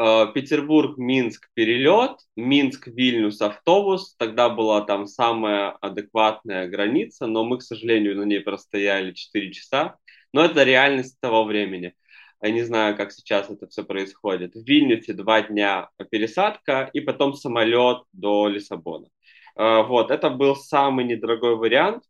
Э, 0.00 0.32
Петербург, 0.32 0.96
Минск 0.96 1.50
перелет, 1.52 2.12
Минск, 2.34 2.86
Вильнюс 2.86 3.40
автобус. 3.42 4.14
Тогда 4.16 4.48
была 4.48 4.80
там 4.80 5.06
самая 5.06 5.72
адекватная 5.72 6.68
граница, 6.68 7.26
но 7.26 7.44
мы, 7.44 7.58
к 7.58 7.62
сожалению, 7.62 8.16
на 8.16 8.22
ней 8.22 8.40
простояли 8.40 9.12
4 9.12 9.52
часа. 9.52 9.98
Но 10.32 10.42
это 10.42 10.64
реальность 10.64 11.20
того 11.20 11.44
времени. 11.44 11.94
Я 12.42 12.50
не 12.50 12.62
знаю, 12.62 12.96
как 12.96 13.12
сейчас 13.12 13.50
это 13.50 13.66
все 13.68 13.84
происходит. 13.84 14.54
В 14.54 14.64
Вильнюсе 14.66 15.12
два 15.12 15.42
дня 15.42 15.90
пересадка 16.10 16.88
и 16.94 17.00
потом 17.00 17.34
самолет 17.34 18.02
до 18.12 18.48
Лиссабона. 18.48 19.08
Э, 19.56 19.82
вот, 19.82 20.10
это 20.10 20.30
был 20.30 20.56
самый 20.56 21.04
недорогой 21.04 21.56
вариант. 21.56 22.04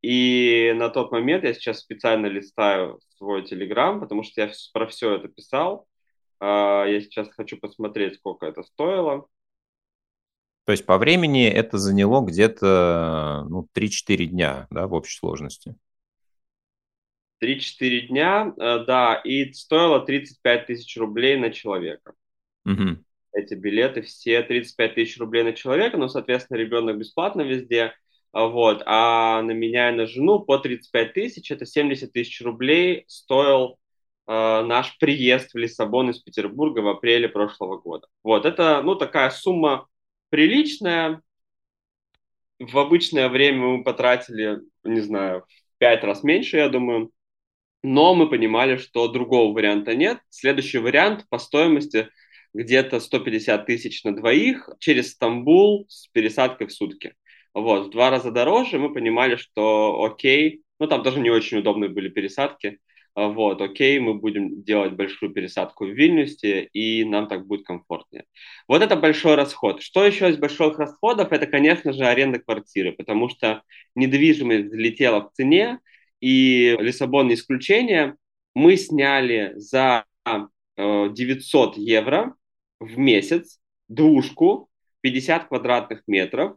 И 0.00 0.72
на 0.76 0.88
тот 0.88 1.12
момент 1.12 1.44
я 1.44 1.52
сейчас 1.52 1.80
специально 1.80 2.26
листаю 2.26 3.00
свой 3.18 3.44
Телеграм, 3.44 4.00
потому 4.00 4.22
что 4.22 4.40
я 4.40 4.50
про 4.72 4.86
все 4.86 5.16
это 5.16 5.28
писал. 5.28 5.86
А, 6.40 6.84
я 6.84 7.00
сейчас 7.00 7.28
хочу 7.30 7.56
посмотреть, 7.58 8.16
сколько 8.16 8.46
это 8.46 8.62
стоило. 8.62 9.26
То 10.64 10.72
есть 10.72 10.84
по 10.84 10.98
времени 10.98 11.48
это 11.48 11.78
заняло 11.78 12.24
где-то 12.24 13.46
ну, 13.48 13.66
3-4 13.74 14.26
дня 14.26 14.66
да, 14.70 14.86
в 14.86 14.92
общей 14.92 15.16
сложности. 15.16 15.74
3-4 17.42 18.08
дня, 18.08 18.52
э, 18.56 18.84
да, 18.84 19.14
и 19.14 19.52
стоило 19.52 20.00
35 20.00 20.66
тысяч 20.66 20.96
рублей 20.96 21.36
на 21.36 21.50
человека. 21.50 22.12
Угу. 22.66 22.98
Эти 23.32 23.54
билеты 23.54 24.02
все 24.02 24.42
35 24.42 24.94
тысяч 24.94 25.18
рублей 25.18 25.44
на 25.44 25.52
человека, 25.52 25.96
но, 25.96 26.08
соответственно, 26.08 26.58
ребенок 26.58 26.98
бесплатно 26.98 27.42
везде. 27.42 27.94
А, 28.32 28.46
вот, 28.46 28.82
а 28.84 29.40
на 29.42 29.52
меня 29.52 29.90
и 29.90 29.94
на 29.94 30.06
жену 30.06 30.40
по 30.40 30.58
35 30.58 31.12
тысяч, 31.14 31.50
это 31.50 31.64
70 31.64 32.12
тысяч 32.12 32.40
рублей 32.42 33.04
стоил 33.06 33.78
наш 34.28 34.98
приезд 34.98 35.54
в 35.54 35.56
Лиссабон 35.56 36.10
из 36.10 36.18
Петербурга 36.18 36.80
в 36.80 36.88
апреле 36.88 37.28
прошлого 37.28 37.78
года. 37.78 38.06
Вот, 38.22 38.44
это, 38.44 38.82
ну, 38.82 38.94
такая 38.94 39.30
сумма 39.30 39.88
приличная. 40.28 41.22
В 42.58 42.78
обычное 42.78 43.28
время 43.30 43.66
мы 43.66 43.84
потратили, 43.84 44.60
не 44.84 45.00
знаю, 45.00 45.44
в 45.74 45.78
пять 45.78 46.04
раз 46.04 46.22
меньше, 46.22 46.58
я 46.58 46.68
думаю. 46.68 47.10
Но 47.82 48.14
мы 48.14 48.28
понимали, 48.28 48.76
что 48.76 49.08
другого 49.08 49.54
варианта 49.54 49.94
нет. 49.94 50.18
Следующий 50.28 50.78
вариант 50.78 51.24
по 51.30 51.38
стоимости 51.38 52.08
где-то 52.52 53.00
150 53.00 53.66
тысяч 53.66 54.04
на 54.04 54.14
двоих 54.14 54.68
через 54.78 55.12
Стамбул 55.12 55.86
с 55.88 56.08
пересадкой 56.08 56.66
в 56.66 56.72
сутки. 56.72 57.14
Вот, 57.54 57.86
в 57.86 57.90
два 57.90 58.10
раза 58.10 58.30
дороже 58.30 58.78
мы 58.78 58.92
понимали, 58.92 59.36
что 59.36 60.04
окей, 60.04 60.62
ну 60.78 60.86
там 60.86 61.02
тоже 61.02 61.20
не 61.20 61.30
очень 61.30 61.58
удобные 61.58 61.88
были 61.88 62.08
пересадки, 62.08 62.78
вот, 63.26 63.60
окей, 63.60 63.98
мы 63.98 64.14
будем 64.14 64.62
делать 64.62 64.92
большую 64.92 65.32
пересадку 65.32 65.84
в 65.86 65.90
Вильнюсе, 65.90 66.64
и 66.72 67.04
нам 67.04 67.26
так 67.26 67.46
будет 67.46 67.66
комфортнее. 67.66 68.24
Вот 68.68 68.80
это 68.80 68.94
большой 68.94 69.34
расход. 69.34 69.82
Что 69.82 70.04
еще 70.04 70.30
из 70.30 70.36
больших 70.36 70.78
расходов? 70.78 71.32
Это, 71.32 71.46
конечно 71.46 71.92
же, 71.92 72.04
аренда 72.04 72.38
квартиры, 72.38 72.92
потому 72.92 73.28
что 73.28 73.62
недвижимость 73.96 74.66
взлетела 74.66 75.20
в 75.22 75.32
цене, 75.32 75.80
и 76.20 76.76
Лиссабон 76.78 77.28
не 77.28 77.34
исключение. 77.34 78.14
Мы 78.54 78.76
сняли 78.76 79.52
за 79.56 80.04
900 80.76 81.76
э, 81.76 81.80
евро 81.80 82.34
в 82.78 82.98
месяц 82.98 83.58
двушку, 83.88 84.68
50 85.00 85.48
квадратных 85.48 86.02
метров, 86.06 86.56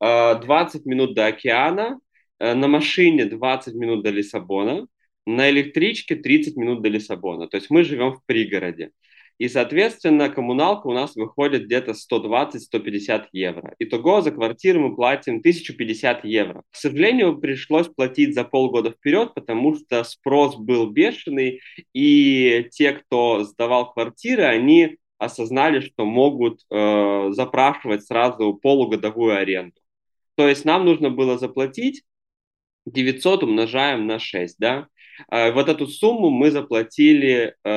20 0.00 0.86
э, 0.86 0.88
минут 0.88 1.14
до 1.14 1.26
океана, 1.26 2.00
э, 2.38 2.54
на 2.54 2.66
машине 2.66 3.26
20 3.26 3.74
минут 3.74 4.02
до 4.02 4.10
Лиссабона, 4.10 4.86
на 5.26 5.50
электричке 5.50 6.16
30 6.16 6.56
минут 6.56 6.82
до 6.82 6.88
Лиссабона. 6.88 7.48
То 7.48 7.56
есть 7.56 7.70
мы 7.70 7.84
живем 7.84 8.14
в 8.14 8.24
пригороде. 8.26 8.90
И, 9.38 9.48
соответственно, 9.48 10.28
коммуналка 10.28 10.86
у 10.86 10.92
нас 10.92 11.16
выходит 11.16 11.64
где-то 11.64 11.92
120-150 11.92 13.26
евро. 13.32 13.74
Итого 13.78 14.20
за 14.20 14.30
квартиру 14.30 14.80
мы 14.80 14.94
платим 14.94 15.38
1050 15.38 16.24
евро. 16.24 16.62
К 16.70 16.76
сожалению, 16.76 17.38
пришлось 17.38 17.88
платить 17.88 18.34
за 18.34 18.44
полгода 18.44 18.90
вперед, 18.90 19.34
потому 19.34 19.74
что 19.74 20.04
спрос 20.04 20.56
был 20.56 20.90
бешеный, 20.90 21.60
и 21.92 22.68
те, 22.70 22.92
кто 22.92 23.42
сдавал 23.44 23.92
квартиры, 23.92 24.44
они 24.44 24.98
осознали, 25.18 25.80
что 25.80 26.04
могут 26.04 26.60
э, 26.70 27.28
запрашивать 27.32 28.04
сразу 28.04 28.54
полугодовую 28.54 29.36
аренду. 29.36 29.80
То 30.36 30.48
есть 30.48 30.64
нам 30.64 30.84
нужно 30.84 31.10
было 31.10 31.38
заплатить 31.38 32.02
900 32.86 33.44
умножаем 33.44 34.06
на 34.06 34.18
6, 34.18 34.56
да. 34.58 34.88
А, 35.28 35.52
вот 35.52 35.68
эту 35.68 35.86
сумму 35.86 36.30
мы 36.30 36.50
заплатили 36.50 37.54
э, 37.64 37.70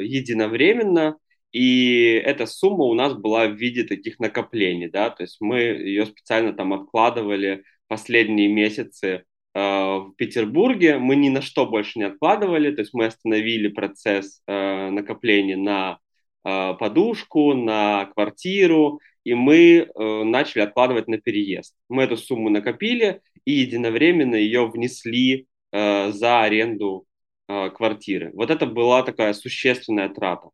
единовременно, 0.00 1.16
и 1.52 2.20
эта 2.24 2.46
сумма 2.46 2.84
у 2.84 2.94
нас 2.94 3.14
была 3.14 3.46
в 3.46 3.54
виде 3.54 3.84
таких 3.84 4.18
накоплений, 4.18 4.88
да, 4.88 5.10
то 5.10 5.22
есть 5.22 5.36
мы 5.40 5.60
ее 5.60 6.06
специально 6.06 6.52
там 6.52 6.72
откладывали 6.72 7.64
последние 7.86 8.48
месяцы 8.48 9.24
э, 9.54 9.58
в 9.58 10.12
Петербурге, 10.16 10.98
мы 10.98 11.16
ни 11.16 11.28
на 11.28 11.42
что 11.42 11.66
больше 11.66 11.98
не 11.98 12.04
откладывали, 12.06 12.74
то 12.74 12.82
есть 12.82 12.92
мы 12.94 13.06
остановили 13.06 13.68
процесс 13.68 14.42
э, 14.46 14.90
накопления 14.90 15.56
на 15.56 15.98
э, 16.44 16.74
подушку, 16.74 17.54
на 17.54 18.06
квартиру, 18.06 19.00
и 19.24 19.34
мы 19.34 19.88
э, 19.88 20.22
начали 20.24 20.62
откладывать 20.62 21.08
на 21.08 21.18
переезд. 21.18 21.74
Мы 21.88 22.02
эту 22.02 22.16
сумму 22.16 22.50
накопили 22.50 23.20
и 23.44 23.52
единовременно 23.52 24.34
ее 24.34 24.66
внесли 24.68 25.46
э, 25.74 26.12
за 26.12 26.42
аренду 26.42 27.06
э, 27.48 27.70
квартиры. 27.70 28.30
Вот 28.34 28.50
это 28.50 28.66
была 28.66 29.02
такая 29.02 29.34
существенная 29.34 30.08
трата. 30.08 30.48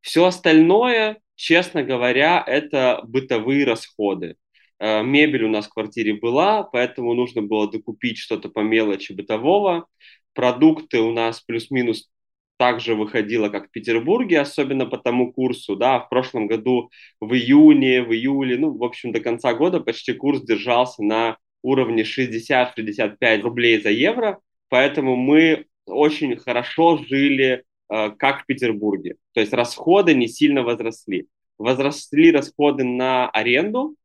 Все 0.00 0.24
остальное, 0.24 1.18
честно 1.36 1.84
говоря, 1.84 2.42
это 2.46 3.00
бытовые 3.04 3.64
расходы. 3.64 4.36
Э, 4.80 5.02
мебель 5.02 5.44
у 5.44 5.48
нас 5.48 5.66
в 5.66 5.72
квартире 5.72 6.14
была, 6.14 6.64
поэтому 6.64 7.14
нужно 7.14 7.42
было 7.42 7.70
докупить 7.70 8.18
что-то 8.18 8.48
по 8.48 8.60
мелочи 8.60 9.12
бытового. 9.12 9.86
Продукты 10.34 11.00
у 11.00 11.12
нас 11.12 11.40
плюс-минус 11.40 12.10
также 12.58 12.96
выходила, 12.96 13.50
как 13.50 13.68
в 13.68 13.70
Петербурге, 13.70 14.40
особенно 14.40 14.86
по 14.86 14.98
тому 14.98 15.32
курсу, 15.32 15.76
да, 15.76 16.00
в 16.00 16.08
прошлом 16.08 16.48
году 16.48 16.90
в 17.20 17.32
июне, 17.32 18.02
в 18.02 18.12
июле, 18.12 18.58
ну, 18.58 18.76
в 18.76 18.82
общем, 18.82 19.12
до 19.12 19.20
конца 19.20 19.54
года 19.54 19.78
почти 19.78 20.12
курс 20.12 20.42
держался 20.42 21.04
на 21.04 21.36
уровне 21.62 22.02
60-65 22.02 23.40
рублей 23.42 23.80
за 23.80 23.90
евро, 23.90 24.40
поэтому 24.68 25.16
мы 25.16 25.66
очень 25.86 26.36
хорошо 26.36 26.98
жили, 26.98 27.64
э, 27.90 28.10
как 28.18 28.42
в 28.42 28.46
Петербурге, 28.46 29.16
то 29.32 29.40
есть 29.40 29.52
расходы 29.52 30.14
не 30.14 30.28
сильно 30.28 30.62
возросли. 30.62 31.28
Возросли 31.58 32.30
расходы 32.30 32.84
на 32.84 33.28
аренду, 33.30 33.96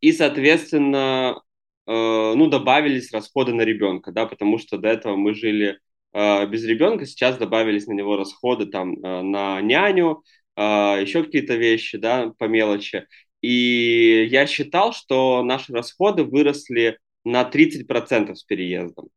и, 0.00 0.12
соответственно, 0.12 1.42
э, 1.86 1.92
ну, 2.36 2.46
добавились 2.48 3.12
расходы 3.12 3.52
на 3.54 3.62
ребенка, 3.62 4.12
да, 4.12 4.26
потому 4.26 4.58
что 4.58 4.78
до 4.78 4.88
этого 4.88 5.16
мы 5.16 5.34
жили 5.34 5.78
Э, 6.12 6.46
без 6.46 6.64
ребенка, 6.64 7.06
сейчас 7.06 7.36
добавились 7.38 7.86
на 7.86 7.92
него 7.92 8.16
расходы 8.16 8.66
там 8.66 8.94
на 9.00 9.60
няню, 9.60 10.22
еще 10.56 11.22
какие-то 11.22 11.54
вещи, 11.54 11.98
да, 11.98 12.32
по 12.38 12.44
мелочи. 12.44 13.06
И 13.40 14.26
я 14.30 14.46
считал, 14.46 14.92
что 14.92 15.44
наши 15.44 15.72
расходы 15.72 16.24
выросли 16.24 16.98
на 17.24 17.44
30% 17.44 18.34
с 18.34 18.42
переездом. 18.42 19.08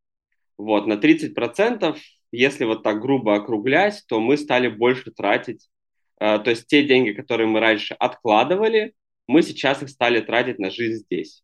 Вот, 0.58 0.88
на 0.88 0.94
30%, 0.94 1.98
если 2.32 2.66
вот 2.66 2.84
так 2.84 3.02
грубо 3.02 3.36
округлять, 3.36 4.04
то 4.08 4.20
мы 4.20 4.38
стали 4.38 4.68
больше 4.68 5.12
тратить. 5.12 5.70
То 6.20 6.44
есть 6.46 6.68
те 6.68 6.84
деньги, 6.84 7.12
которые 7.14 7.48
мы 7.48 7.60
раньше 7.60 7.96
откладывали, 7.96 8.94
мы 9.28 9.42
сейчас 9.42 9.82
их 9.82 9.90
стали 9.90 10.22
тратить 10.22 10.60
на 10.60 10.70
жизнь 10.70 11.04
здесь. 11.06 11.44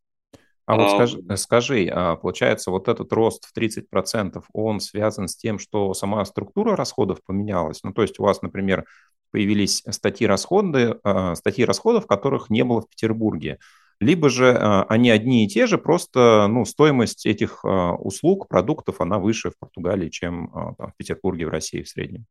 А 0.67 0.75
вот 0.75 0.91
скажи, 0.91 1.37
скажи, 1.37 1.87
а, 1.89 2.17
получается, 2.17 2.71
вот 2.71 2.89
этот 2.89 3.11
рост 3.13 3.45
в 3.45 3.53
30%, 3.53 4.43
он 4.51 4.81
связан 4.81 5.29
с 5.29 5.37
тем, 5.37 5.59
что 5.59 5.93
сама 5.93 6.25
структура 6.25 6.75
расходов 6.75 7.23
поменялась? 7.25 7.79
Ну, 7.83 7.93
то 7.93 8.01
есть 8.01 8.19
у 8.19 8.23
вас, 8.23 8.41
например, 8.41 8.85
появились 9.31 9.81
статьи, 9.89 10.27
расходы, 10.27 10.99
а, 11.03 11.35
статьи 11.35 11.63
расходов, 11.63 12.05
которых 12.05 12.49
не 12.49 12.65
было 12.65 12.81
в 12.81 12.89
Петербурге. 12.89 13.59
Либо 13.99 14.29
же 14.29 14.51
а, 14.51 14.83
они 14.83 15.09
одни 15.09 15.45
и 15.45 15.47
те 15.47 15.67
же, 15.67 15.77
просто 15.77 16.47
ну, 16.47 16.65
стоимость 16.65 17.25
этих 17.25 17.63
услуг, 17.63 18.47
продуктов, 18.47 19.01
она 19.01 19.19
выше 19.19 19.51
в 19.51 19.57
Португалии, 19.57 20.09
чем 20.09 20.51
там, 20.77 20.91
в 20.91 20.95
Петербурге, 20.97 21.47
в 21.47 21.49
России 21.49 21.81
в 21.81 21.89
среднем 21.89 22.25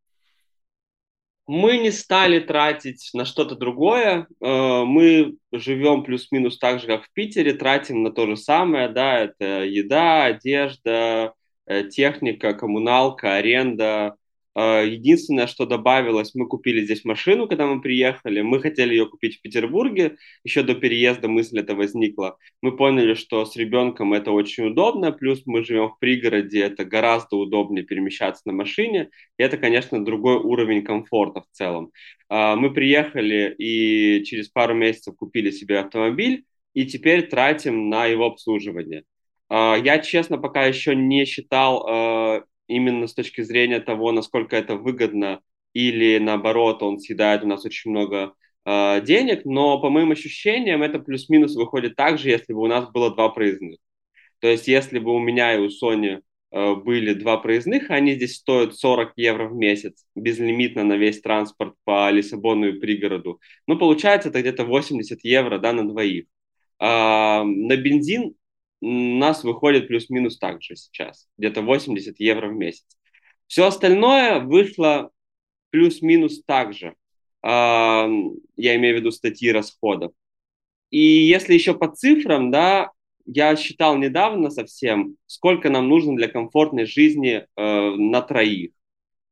мы 1.47 1.79
не 1.79 1.93
стали 1.93 2.41
тратить 2.41 3.11
на 3.15 3.25
что-то 3.25 3.55
другое. 3.55 4.27
Э, 4.41 4.85
мы 4.85 5.37
живем 5.53 6.03
плюс-минус 6.03 6.59
так 6.59 6.81
же, 6.81 6.87
как 6.87 7.05
в 7.05 7.13
Питере, 7.13 7.53
тратим 7.53 8.03
на 8.03 8.11
то 8.11 8.27
же 8.27 8.37
самое, 8.37 8.89
да, 8.89 9.21
это 9.21 9.65
еда, 9.65 10.25
одежда, 10.25 11.35
э, 11.67 11.85
техника, 11.89 12.53
коммуналка, 12.53 13.37
аренда, 13.37 14.07
а, 14.07 14.17
единственное, 14.57 15.47
что 15.47 15.67
добавилось, 15.67 16.35
мы 16.35 16.49
купили 16.49 16.83
здесь 16.83 17.05
машину, 17.05 17.47
когда 17.47 17.67
мы 17.67 17.83
приехали. 17.83 18.41
Мы 18.41 18.61
хотели 18.61 18.95
ее 18.95 19.07
купить 19.07 19.37
в 19.39 19.43
Петербурге. 19.43 20.17
Еще 20.45 20.63
до 20.63 20.75
переезда 20.75 21.29
мысль 21.29 21.59
эта 21.61 21.75
возникла. 21.75 22.39
Мы 22.63 22.75
поняли, 22.75 23.15
что 23.15 23.45
с 23.45 23.55
ребенком 23.57 24.15
это 24.15 24.31
очень 24.33 24.69
удобно. 24.69 25.13
Плюс 25.13 25.43
мы 25.45 25.63
живем 25.63 25.91
в 25.91 25.99
пригороде, 25.99 26.63
это 26.63 26.87
гораздо 26.87 27.37
удобнее 27.37 27.85
перемещаться 27.85 28.43
на 28.47 28.53
машине. 28.55 29.11
И 29.39 29.43
это, 29.43 29.59
конечно, 29.59 30.03
другой 30.03 30.37
уровень 30.37 30.83
комфорта 30.83 31.43
в 31.43 31.49
целом. 31.53 31.93
А, 32.31 32.57
мы 32.57 32.73
приехали 32.73 33.55
и 33.59 34.25
через 34.25 34.49
пару 34.49 34.75
месяцев 34.75 35.17
купили 35.17 35.51
себе 35.51 35.81
автомобиль. 35.81 36.45
И 36.73 36.87
теперь 36.87 37.29
тратим 37.29 37.91
на 37.91 38.07
его 38.07 38.25
обслуживание. 38.27 39.05
А, 39.51 39.77
я, 39.77 39.99
честно, 39.99 40.39
пока 40.39 40.65
еще 40.65 40.97
не 40.97 41.27
считал 41.27 42.47
именно 42.69 43.07
с 43.07 43.15
точки 43.15 43.43
зрения 43.43 43.81
того, 43.81 44.13
насколько 44.13 44.57
это 44.57 44.77
выгодно, 44.77 45.41
или 45.73 46.19
наоборот, 46.19 46.83
он 46.83 46.99
съедает 46.99 47.43
у 47.45 47.47
нас 47.47 47.65
очень 47.65 47.91
много 47.91 48.35
э, 48.65 49.01
денег, 49.03 49.45
но 49.45 49.81
по 49.81 49.91
моим 49.91 50.11
ощущениям 50.13 50.83
это 50.83 50.99
плюс-минус 50.99 51.55
выходит 51.55 51.97
так 51.97 52.19
же, 52.19 52.31
если 52.31 52.53
бы 52.53 52.61
у 52.63 52.67
нас 52.67 52.91
было 52.91 53.15
два 53.15 53.29
проездных. 53.29 53.79
То 54.41 54.49
есть, 54.49 54.69
если 54.69 54.99
бы 54.99 55.15
у 55.15 55.19
меня 55.19 55.55
и 55.55 55.59
у 55.59 55.69
Sony 55.69 56.21
э, 56.51 56.75
были 56.77 57.15
два 57.15 57.39
проездных, 57.39 57.91
они 57.91 58.15
здесь 58.15 58.37
стоят 58.37 58.75
40 58.77 59.13
евро 59.17 59.49
в 59.49 59.55
месяц, 59.55 60.05
безлимитно 60.15 60.85
на 60.85 60.97
весь 60.97 61.21
транспорт 61.21 61.75
по 61.85 62.11
Лиссабону 62.11 62.69
и 62.69 62.81
пригороду. 62.81 63.41
Ну, 63.67 63.79
получается, 63.79 64.29
это 64.31 64.41
где-то 64.41 64.65
80 64.65 65.25
евро, 65.25 65.59
да, 65.59 65.73
на 65.73 65.89
двоих. 65.89 66.27
А, 66.79 67.45
на 67.45 67.77
бензин 67.77 68.35
нас 68.81 69.45
выходит 69.45 69.89
плюс-минус 69.89 70.39
так 70.39 70.63
же 70.63 70.77
сейчас, 70.77 71.29
где-то 71.39 71.63
80 71.63 72.19
евро 72.21 72.49
в 72.49 72.55
месяц. 72.55 72.87
Все 73.47 73.67
остальное 73.67 74.41
вышло 74.41 75.11
плюс-минус 75.71 76.43
так 76.45 76.75
же. 76.75 76.95
А, 77.43 78.09
я 78.57 78.77
имею 78.77 78.97
в 78.97 79.01
виду 79.01 79.11
статьи 79.11 79.51
расходов. 79.51 80.13
И 80.91 80.99
если 80.99 81.55
еще 81.55 81.75
по 81.75 81.89
цифрам, 81.89 82.51
да, 82.51 82.91
я 83.27 83.57
считал 83.57 83.97
недавно 83.97 84.51
совсем, 84.51 85.17
сколько 85.27 85.69
нам 85.69 85.89
нужно 85.89 86.17
для 86.17 86.29
комфортной 86.29 86.87
жизни 86.87 87.45
э, 87.45 87.91
на 87.97 88.23
троих. 88.23 88.71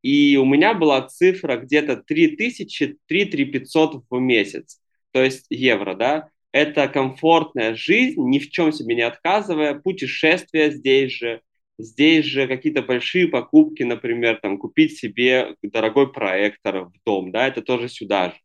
И 0.03 0.37
у 0.37 0.45
меня 0.45 0.75
была 0.75 1.03
цифра 1.03 1.57
где-то 1.57 1.97
3000, 1.97 2.99
3500 3.07 4.05
в 4.11 4.19
месяц, 4.19 4.81
то 5.13 5.23
есть 5.23 5.47
евро, 5.49 5.95
да. 5.95 6.29
Это 6.55 6.87
комфортная 6.87 7.75
жизнь, 7.75 8.23
ни 8.29 8.39
в 8.39 8.49
чем 8.49 8.71
себе 8.71 8.95
не 8.95 9.03
отказывая, 9.03 9.75
путешествия 9.75 10.71
здесь 10.71 11.11
же, 11.11 11.41
здесь 11.81 12.27
же 12.27 12.47
какие-то 12.47 12.81
большие 12.81 13.27
покупки, 13.27 13.83
например, 13.83 14.39
там, 14.41 14.59
купить 14.59 14.97
себе 14.97 15.57
дорогой 15.63 16.13
проектор 16.13 16.85
в 16.85 16.93
дом, 17.05 17.33
да, 17.33 17.49
это 17.49 17.61
тоже 17.61 17.89
сюда 17.89 18.31
же. 18.31 18.37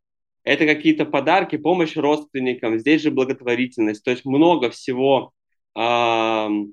Это 0.43 0.65
какие-то 0.65 1.05
подарки, 1.05 1.55
помощь 1.57 1.95
родственникам, 1.95 2.79
здесь 2.79 3.03
же 3.03 3.11
благотворительность, 3.11 4.03
то 4.03 4.09
есть 4.09 4.25
много 4.25 4.71
всего, 4.71 5.31
э, 5.75 5.79
в 5.79 6.65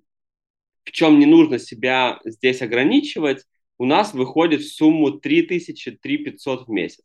чем 0.91 1.19
не 1.19 1.27
нужно 1.27 1.59
себя 1.59 2.19
здесь 2.25 2.63
ограничивать, 2.63 3.45
у 3.77 3.85
нас 3.85 4.15
выходит 4.15 4.63
в 4.63 4.75
сумму 4.75 5.19
3000-3500 5.19 6.65
в 6.65 6.71
месяц. 6.71 7.05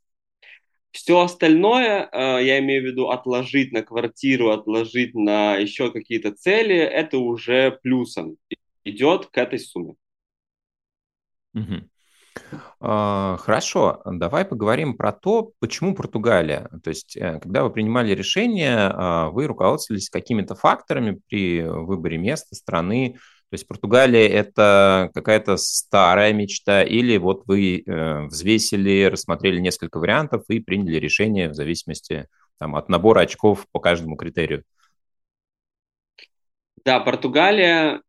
Все 0.92 1.22
остальное, 1.22 2.10
э, 2.12 2.44
я 2.44 2.60
имею 2.60 2.84
в 2.84 2.86
виду 2.86 3.10
отложить 3.10 3.72
на 3.72 3.82
квартиру, 3.82 4.52
отложить 4.52 5.16
на 5.16 5.56
еще 5.56 5.92
какие-то 5.92 6.32
цели, 6.32 6.76
это 6.76 7.18
уже 7.18 7.80
плюсом 7.82 8.38
идет 8.84 9.28
к 9.28 9.38
этой 9.38 9.60
сумме. 9.60 9.96
Угу. 11.54 11.90
Хорошо, 12.80 14.02
давай 14.06 14.46
поговорим 14.46 14.96
про 14.96 15.12
то, 15.12 15.52
почему 15.60 15.94
Португалия. 15.94 16.70
То 16.84 16.90
есть, 16.90 17.16
э, 17.18 17.40
когда 17.40 17.64
вы 17.64 17.72
принимали 17.72 18.16
решение, 18.16 18.78
а, 18.78 19.30
вы 19.30 19.48
руководствовались 19.48 20.10
какими-то 20.10 20.56
факторами 20.56 21.20
при 21.28 21.62
выборе 21.62 22.18
места, 22.18 22.56
страны. 22.56 23.18
То 23.52 23.56
есть 23.56 23.68
Португалия– 23.68 24.28
это 24.30 25.12
какая-то 25.14 25.58
старая 25.58 26.32
мечта, 26.32 26.84
или 26.84 27.18
вот 27.18 27.44
вы 27.48 27.84
э, 27.86 28.22
взвесили, 28.28 29.04
рассмотрели 29.04 29.60
несколько 29.60 30.00
вариантов 30.00 30.46
и 30.48 30.62
приняли 30.62 30.96
решение 30.96 31.50
в 31.50 31.54
зависимости 31.54 32.30
там, 32.58 32.78
от 32.78 32.88
набора 32.88 33.20
очков 33.22 33.68
по 33.74 33.82
каждому 33.82 34.16
критерию? 34.16 34.64
Да, 36.86 37.02
Португалия 37.02 38.02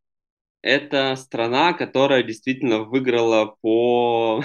это 0.63 1.17
страна, 1.17 1.73
которая 1.73 2.23
действительно 2.23 2.85
выиграла 2.85 3.57
по, 3.63 4.45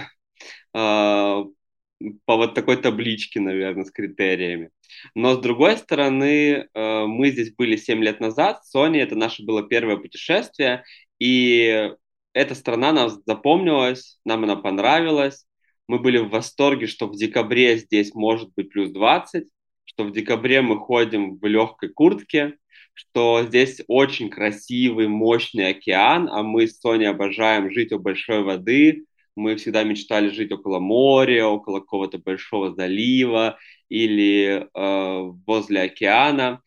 а, 0.73 1.43
по 2.25 2.37
вот 2.37 2.55
такой 2.55 2.77
табличке, 2.77 3.39
наверное, 3.39 3.85
с 3.85 3.91
критериями. 3.91 4.71
Но 5.15 5.35
с 5.35 5.39
другой 5.39 5.77
стороны, 5.77 6.67
э, 6.73 7.05
мы 7.05 7.29
здесь 7.31 7.53
были 7.55 7.75
7 7.75 8.03
лет 8.03 8.19
назад, 8.19 8.61
Sony, 8.73 8.97
это 8.97 9.15
наше 9.15 9.43
было 9.43 9.63
первое 9.63 9.97
путешествие, 9.97 10.83
и 11.19 11.91
эта 12.33 12.55
страна 12.55 12.93
нам 12.93 13.09
запомнилась, 13.25 14.19
нам 14.23 14.43
она 14.43 14.55
понравилась. 14.55 15.45
Мы 15.87 15.99
были 15.99 16.17
в 16.19 16.29
восторге, 16.29 16.85
что 16.87 17.07
в 17.07 17.15
декабре 17.15 17.77
здесь 17.77 18.13
может 18.13 18.51
быть 18.55 18.69
плюс 18.69 18.91
20, 18.91 19.45
что 19.85 20.03
в 20.03 20.11
декабре 20.11 20.61
мы 20.61 20.77
ходим 20.77 21.37
в 21.37 21.45
легкой 21.45 21.89
куртке, 21.89 22.57
что 22.93 23.43
здесь 23.43 23.81
очень 23.87 24.29
красивый, 24.29 25.07
мощный 25.07 25.69
океан, 25.69 26.29
а 26.29 26.43
мы 26.43 26.67
с 26.67 26.79
Соней 26.79 27.09
обожаем 27.09 27.71
жить 27.71 27.91
у 27.91 27.99
большой 27.99 28.43
воды. 28.43 29.05
Мы 29.35 29.55
всегда 29.55 29.83
мечтали 29.83 30.29
жить 30.29 30.51
около 30.51 30.79
моря, 30.79 31.47
около 31.47 31.79
какого-то 31.79 32.17
большого 32.17 32.73
залива 32.73 33.57
или 33.89 34.67
э, 34.73 35.31
возле 35.45 35.81
океана. 35.81 36.61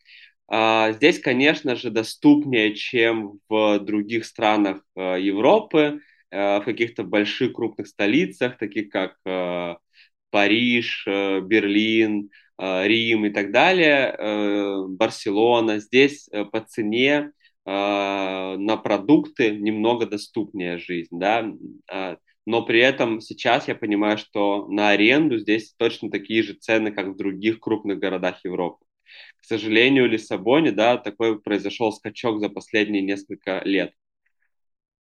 Э, 0.51 0.93
здесь, 0.93 1.19
конечно 1.19 1.75
же, 1.75 1.89
доступнее, 1.89 2.75
чем 2.75 3.39
в 3.49 3.79
других 3.79 4.25
странах 4.25 4.83
э, 4.95 5.17
Европы, 5.21 6.01
э, 6.31 6.59
в 6.59 6.63
каких-то 6.63 7.03
больших 7.03 7.53
крупных 7.53 7.87
столицах, 7.87 8.57
таких 8.57 8.89
как 8.89 9.15
э, 9.25 9.75
Париж, 10.29 11.05
э, 11.07 11.41
Берлин, 11.41 12.29
Э, 12.61 12.87
Рим 12.87 13.25
и 13.25 13.31
так 13.31 13.51
далее, 13.51 14.15
э, 14.17 14.85
Барселона, 14.87 15.79
здесь 15.79 16.29
э, 16.31 16.45
по 16.45 16.61
цене 16.61 17.31
на 17.63 18.75
продукты 18.83 19.51
немного 19.51 20.07
доступнее 20.07 20.79
жизнь, 20.79 21.19
да, 21.19 21.45
но 22.45 22.63
при 22.63 22.79
этом 22.79 23.21
сейчас 23.21 23.67
я 23.67 23.75
понимаю, 23.75 24.17
что 24.17 24.67
на 24.67 24.89
аренду 24.89 25.37
здесь 25.37 25.73
точно 25.77 26.09
такие 26.09 26.43
же 26.43 26.53
цены, 26.53 26.91
как 26.91 27.07
в 27.07 27.15
других 27.17 27.59
крупных 27.59 27.99
городах 27.99 28.43
Европы. 28.43 28.85
К 29.41 29.45
сожалению, 29.45 30.05
в 30.05 30.11
Лиссабоне, 30.11 30.71
да, 30.71 30.97
такой 30.97 31.39
произошел 31.41 31.91
скачок 31.91 32.39
за 32.39 32.49
последние 32.49 33.01
несколько 33.01 33.61
лет. 33.65 33.91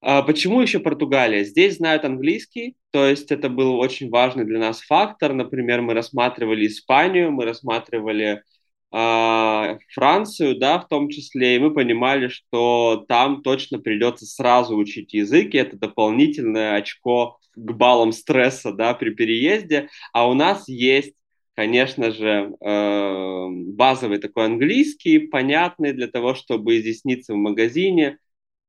А 0.02 0.22
почему 0.22 0.62
еще 0.62 0.80
Португалия? 0.80 1.44
Здесь 1.44 1.76
знают 1.76 2.04
английский, 2.04 2.76
то 2.90 3.06
есть 3.06 3.30
это 3.30 3.50
был 3.50 3.78
очень 3.78 4.08
важный 4.08 4.46
для 4.46 4.58
нас 4.58 4.80
фактор. 4.80 5.34
Например, 5.34 5.82
мы 5.82 5.92
рассматривали 5.92 6.66
Испанию, 6.66 7.30
мы 7.30 7.44
рассматривали 7.44 8.42
Францию, 8.90 10.58
да, 10.58 10.80
в 10.80 10.88
том 10.88 11.08
числе, 11.10 11.56
и 11.56 11.58
мы 11.58 11.72
понимали, 11.72 12.28
что 12.28 13.04
там 13.08 13.42
точно 13.42 13.78
придется 13.78 14.26
сразу 14.26 14.76
учить 14.76 15.14
язык, 15.14 15.54
и 15.54 15.58
это 15.58 15.76
дополнительное 15.76 16.74
очко 16.74 17.38
к 17.54 17.72
баллам 17.72 18.12
стресса, 18.12 18.72
да, 18.72 18.94
при 18.94 19.10
переезде. 19.10 19.88
А 20.12 20.28
у 20.28 20.34
нас 20.34 20.68
есть 20.68 21.14
конечно 21.54 22.10
же, 22.10 22.54
э, 22.58 23.46
базовый 23.50 24.18
такой 24.18 24.46
английский, 24.46 25.18
понятный 25.18 25.92
для 25.92 26.06
того, 26.06 26.34
чтобы 26.34 26.78
изъясниться 26.78 27.34
в 27.34 27.36
магазине, 27.36 28.16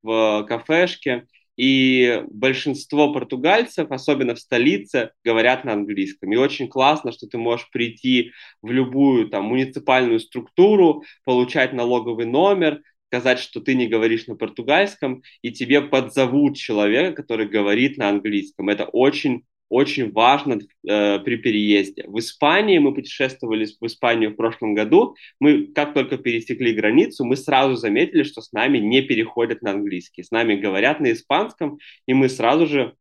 в 0.03 0.45
кафешке, 0.47 1.25
и 1.57 2.23
большинство 2.29 3.13
португальцев, 3.13 3.91
особенно 3.91 4.35
в 4.35 4.39
столице, 4.39 5.11
говорят 5.23 5.65
на 5.65 5.73
английском. 5.73 6.31
И 6.31 6.37
очень 6.37 6.67
классно, 6.67 7.11
что 7.11 7.27
ты 7.27 7.37
можешь 7.37 7.69
прийти 7.71 8.31
в 8.61 8.71
любую 8.71 9.29
там 9.29 9.45
муниципальную 9.45 10.19
структуру, 10.19 11.03
получать 11.23 11.73
налоговый 11.73 12.25
номер, 12.25 12.81
сказать, 13.07 13.39
что 13.39 13.59
ты 13.59 13.75
не 13.75 13.87
говоришь 13.87 14.27
на 14.27 14.35
португальском, 14.35 15.21
и 15.41 15.51
тебе 15.51 15.81
подзовут 15.81 16.55
человека, 16.55 17.13
который 17.21 17.47
говорит 17.47 17.97
на 17.97 18.07
английском. 18.07 18.69
Это 18.69 18.85
очень 18.85 19.43
очень 19.71 20.11
важно 20.11 20.59
э, 20.59 21.19
при 21.19 21.37
переезде. 21.37 22.03
В 22.05 22.19
Испании 22.19 22.77
мы 22.77 22.93
путешествовали 22.93 23.65
в 23.65 23.85
Испанию 23.85 24.31
в 24.31 24.35
прошлом 24.35 24.73
году. 24.73 25.15
Мы 25.39 25.67
как 25.67 25.93
только 25.93 26.17
пересекли 26.17 26.73
границу, 26.73 27.23
мы 27.23 27.37
сразу 27.37 27.75
заметили, 27.75 28.23
что 28.23 28.41
с 28.41 28.51
нами 28.51 28.79
не 28.79 29.01
переходят 29.01 29.61
на 29.61 29.71
английский. 29.71 30.23
С 30.23 30.31
нами 30.31 30.55
говорят 30.55 30.99
на 30.99 31.13
испанском, 31.13 31.79
и 32.05 32.13
мы 32.13 32.27
сразу 32.27 32.67
же 32.67 32.95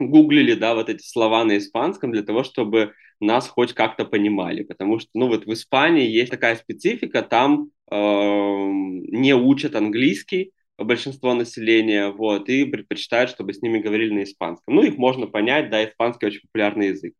гуглили, 0.00 0.54
да, 0.54 0.74
вот 0.74 0.88
эти 0.88 1.02
слова 1.02 1.44
на 1.44 1.58
испанском 1.58 2.10
для 2.10 2.22
того, 2.22 2.42
чтобы 2.42 2.92
нас 3.20 3.48
хоть 3.48 3.72
как-то 3.72 4.04
понимали, 4.04 4.64
потому 4.64 4.98
что, 4.98 5.10
ну, 5.14 5.28
вот 5.28 5.46
в 5.46 5.52
Испании 5.52 6.08
есть 6.08 6.30
такая 6.30 6.56
специфика, 6.56 7.22
там 7.22 7.70
э, 7.90 7.96
не 7.96 9.34
учат 9.34 9.76
английский, 9.76 10.52
большинство 10.84 11.34
населения, 11.34 12.08
вот, 12.08 12.48
и 12.48 12.64
предпочитают, 12.64 13.30
чтобы 13.30 13.52
с 13.52 13.62
ними 13.62 13.78
говорили 13.78 14.12
на 14.12 14.22
испанском. 14.24 14.74
Ну, 14.74 14.82
их 14.82 14.96
можно 14.96 15.26
понять, 15.26 15.70
да, 15.70 15.84
испанский 15.84 16.26
очень 16.26 16.40
популярный 16.42 16.88
язык. 16.88 17.14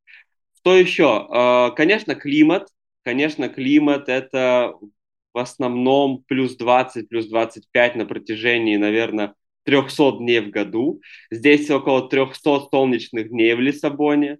Что 0.59 0.77
еще? 0.77 1.27
А, 1.31 1.71
конечно, 1.71 2.15
климат. 2.15 2.69
Конечно, 3.03 3.49
климат– 3.49 4.05
это 4.09 4.75
в 5.33 5.39
основном 5.39 6.25
плюс 6.27 6.57
20, 6.57 7.09
плюс 7.09 7.27
25 7.29 7.97
на 7.97 8.05
протяжении, 8.05 8.77
наверное, 8.77 9.35
300 9.65 10.19
дней 10.19 10.41
в 10.41 10.51
году. 10.51 11.01
Здесь 11.31 11.71
около 11.71 12.09
300 12.09 12.69
солнечных 12.71 13.31
дней 13.31 13.55
в 13.55 13.61
Лиссабоне. 13.61 14.39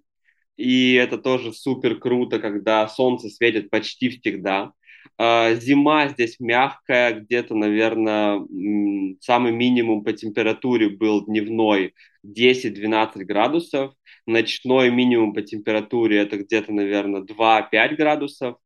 И 0.57 0.93
это 0.93 1.17
тоже 1.17 1.53
супер 1.53 1.97
круто, 1.97 2.39
когда 2.39 2.87
солнце 2.87 3.29
светит 3.29 3.69
почти 3.69 4.09
всегда. 4.09 4.73
А, 5.17 5.53
зима 5.53 6.07
здесь 6.09 6.39
мягкая, 6.39 7.13
где-то, 7.13 7.55
наверное, 7.55 8.41
самый 9.21 9.51
минимум 9.51 10.03
по 10.03 10.13
температуре 10.13 10.89
был 10.89 11.25
дневной 11.25 11.93
10-12 12.23 13.25
градусов. 13.25 13.93
Ночной 14.25 14.89
минимум 14.89 15.33
по 15.33 15.41
температуре 15.41 16.19
это 16.19 16.37
где-то, 16.37 16.73
наверное, 16.73 17.21
2-5 17.21 17.95
градусов. 17.97 18.57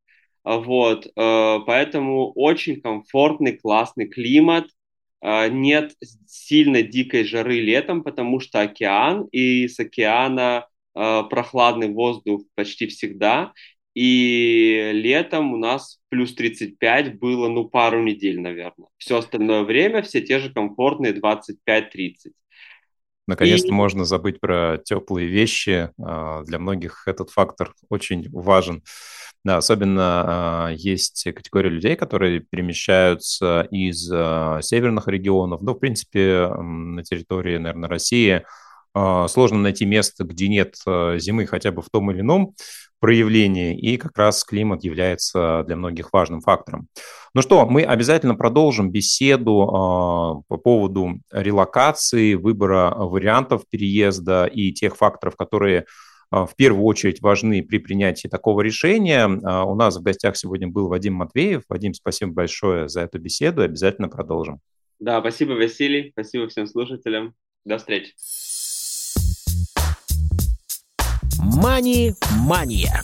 А, 0.43 0.57
вот, 0.59 1.07
э, 1.07 1.59
поэтому 1.65 2.31
очень 2.33 2.81
комфортный, 2.81 3.57
классный 3.57 4.07
климат. 4.07 4.67
э, 5.21 5.49
нет 5.49 5.93
сильно 6.27 6.81
дикой 6.83 7.23
жары 7.25 7.59
летом, 7.61 8.03
потому 8.03 8.39
что 8.39 8.61
океан, 8.61 9.27
и 9.31 9.67
с 9.67 9.79
океана 9.79 10.67
прохладный 10.93 11.89
воздух 11.89 12.43
почти 12.55 12.87
всегда, 12.87 13.51
и 13.95 14.91
летом 14.93 15.53
у 15.53 15.57
нас 15.57 15.99
плюс 16.09 16.35
35 16.35 17.17
было, 17.17 17.47
ну, 17.47 17.67
пару 17.67 18.03
недель, 18.03 18.41
наверное. 18.41 18.89
Все 18.97 19.17
остальное 19.17 19.63
время 19.63 20.01
все 20.01 20.21
те 20.21 20.39
же 20.39 20.51
комфортные 20.51 21.13
25-30. 21.13 22.33
Наконец-то 23.27 23.69
и... 23.69 23.71
можно 23.71 24.03
забыть 24.03 24.39
про 24.39 24.77
теплые 24.83 25.27
вещи. 25.27 25.89
А, 25.97 26.43
для 26.43 26.59
многих 26.59 27.07
этот 27.07 27.31
фактор 27.31 27.73
очень 27.89 28.29
важен. 28.31 28.83
Да, 29.45 29.57
особенно 29.57 30.71
э, 30.71 30.75
есть 30.75 31.23
категория 31.23 31.69
людей, 31.69 31.95
которые 31.95 32.39
перемещаются 32.39 33.67
из 33.69 34.11
э, 34.11 34.59
северных 34.63 35.07
регионов, 35.07 35.61
ну, 35.61 35.73
в 35.73 35.79
принципе, 35.79 36.47
на 36.47 37.03
территории, 37.03 37.57
наверное, 37.57 37.87
России. 37.87 38.43
Э, 38.95 39.27
сложно 39.29 39.59
найти 39.59 39.85
место, 39.85 40.23
где 40.23 40.47
нет 40.47 40.75
э, 40.87 41.17
зимы 41.19 41.45
хотя 41.45 41.71
бы 41.71 41.81
в 41.81 41.89
том 41.89 42.11
или 42.11 42.21
ином 42.21 42.55
проявлении, 42.99 43.77
и 43.77 43.97
как 43.97 44.17
раз 44.17 44.43
климат 44.43 44.83
является 44.83 45.63
для 45.67 45.75
многих 45.75 46.13
важным 46.13 46.41
фактором. 46.41 46.87
Ну 47.33 47.41
что, 47.41 47.65
мы 47.67 47.83
обязательно 47.83 48.35
продолжим 48.35 48.89
беседу 48.89 49.63
э, 49.63 50.43
по 50.47 50.57
поводу 50.57 51.19
релокации, 51.31 52.35
выбора 52.35 52.93
вариантов 52.95 53.63
переезда 53.69 54.45
и 54.45 54.71
тех 54.71 54.95
факторов, 54.95 55.35
которые 55.35 55.85
а, 56.31 56.45
в 56.45 56.55
первую 56.55 56.83
очередь 56.85 57.21
важны 57.21 57.63
при 57.63 57.77
принятии 57.77 58.27
такого 58.27 58.61
решения. 58.61 59.25
А, 59.25 59.63
у 59.63 59.75
нас 59.75 59.97
в 59.97 60.01
гостях 60.01 60.35
сегодня 60.37 60.67
был 60.67 60.87
Вадим 60.87 61.13
Матвеев. 61.13 61.63
Вадим, 61.69 61.93
спасибо 61.93 62.31
большое 62.33 62.89
за 62.89 63.01
эту 63.01 63.19
беседу. 63.19 63.61
Обязательно 63.61 64.09
продолжим. 64.09 64.59
Да, 64.99 65.19
спасибо, 65.19 65.51
Василий. 65.51 66.11
Спасибо 66.11 66.47
всем 66.47 66.67
слушателям. 66.67 67.35
До 67.65 67.77
встречи. 67.77 68.13
Мани-мания. 71.45 73.03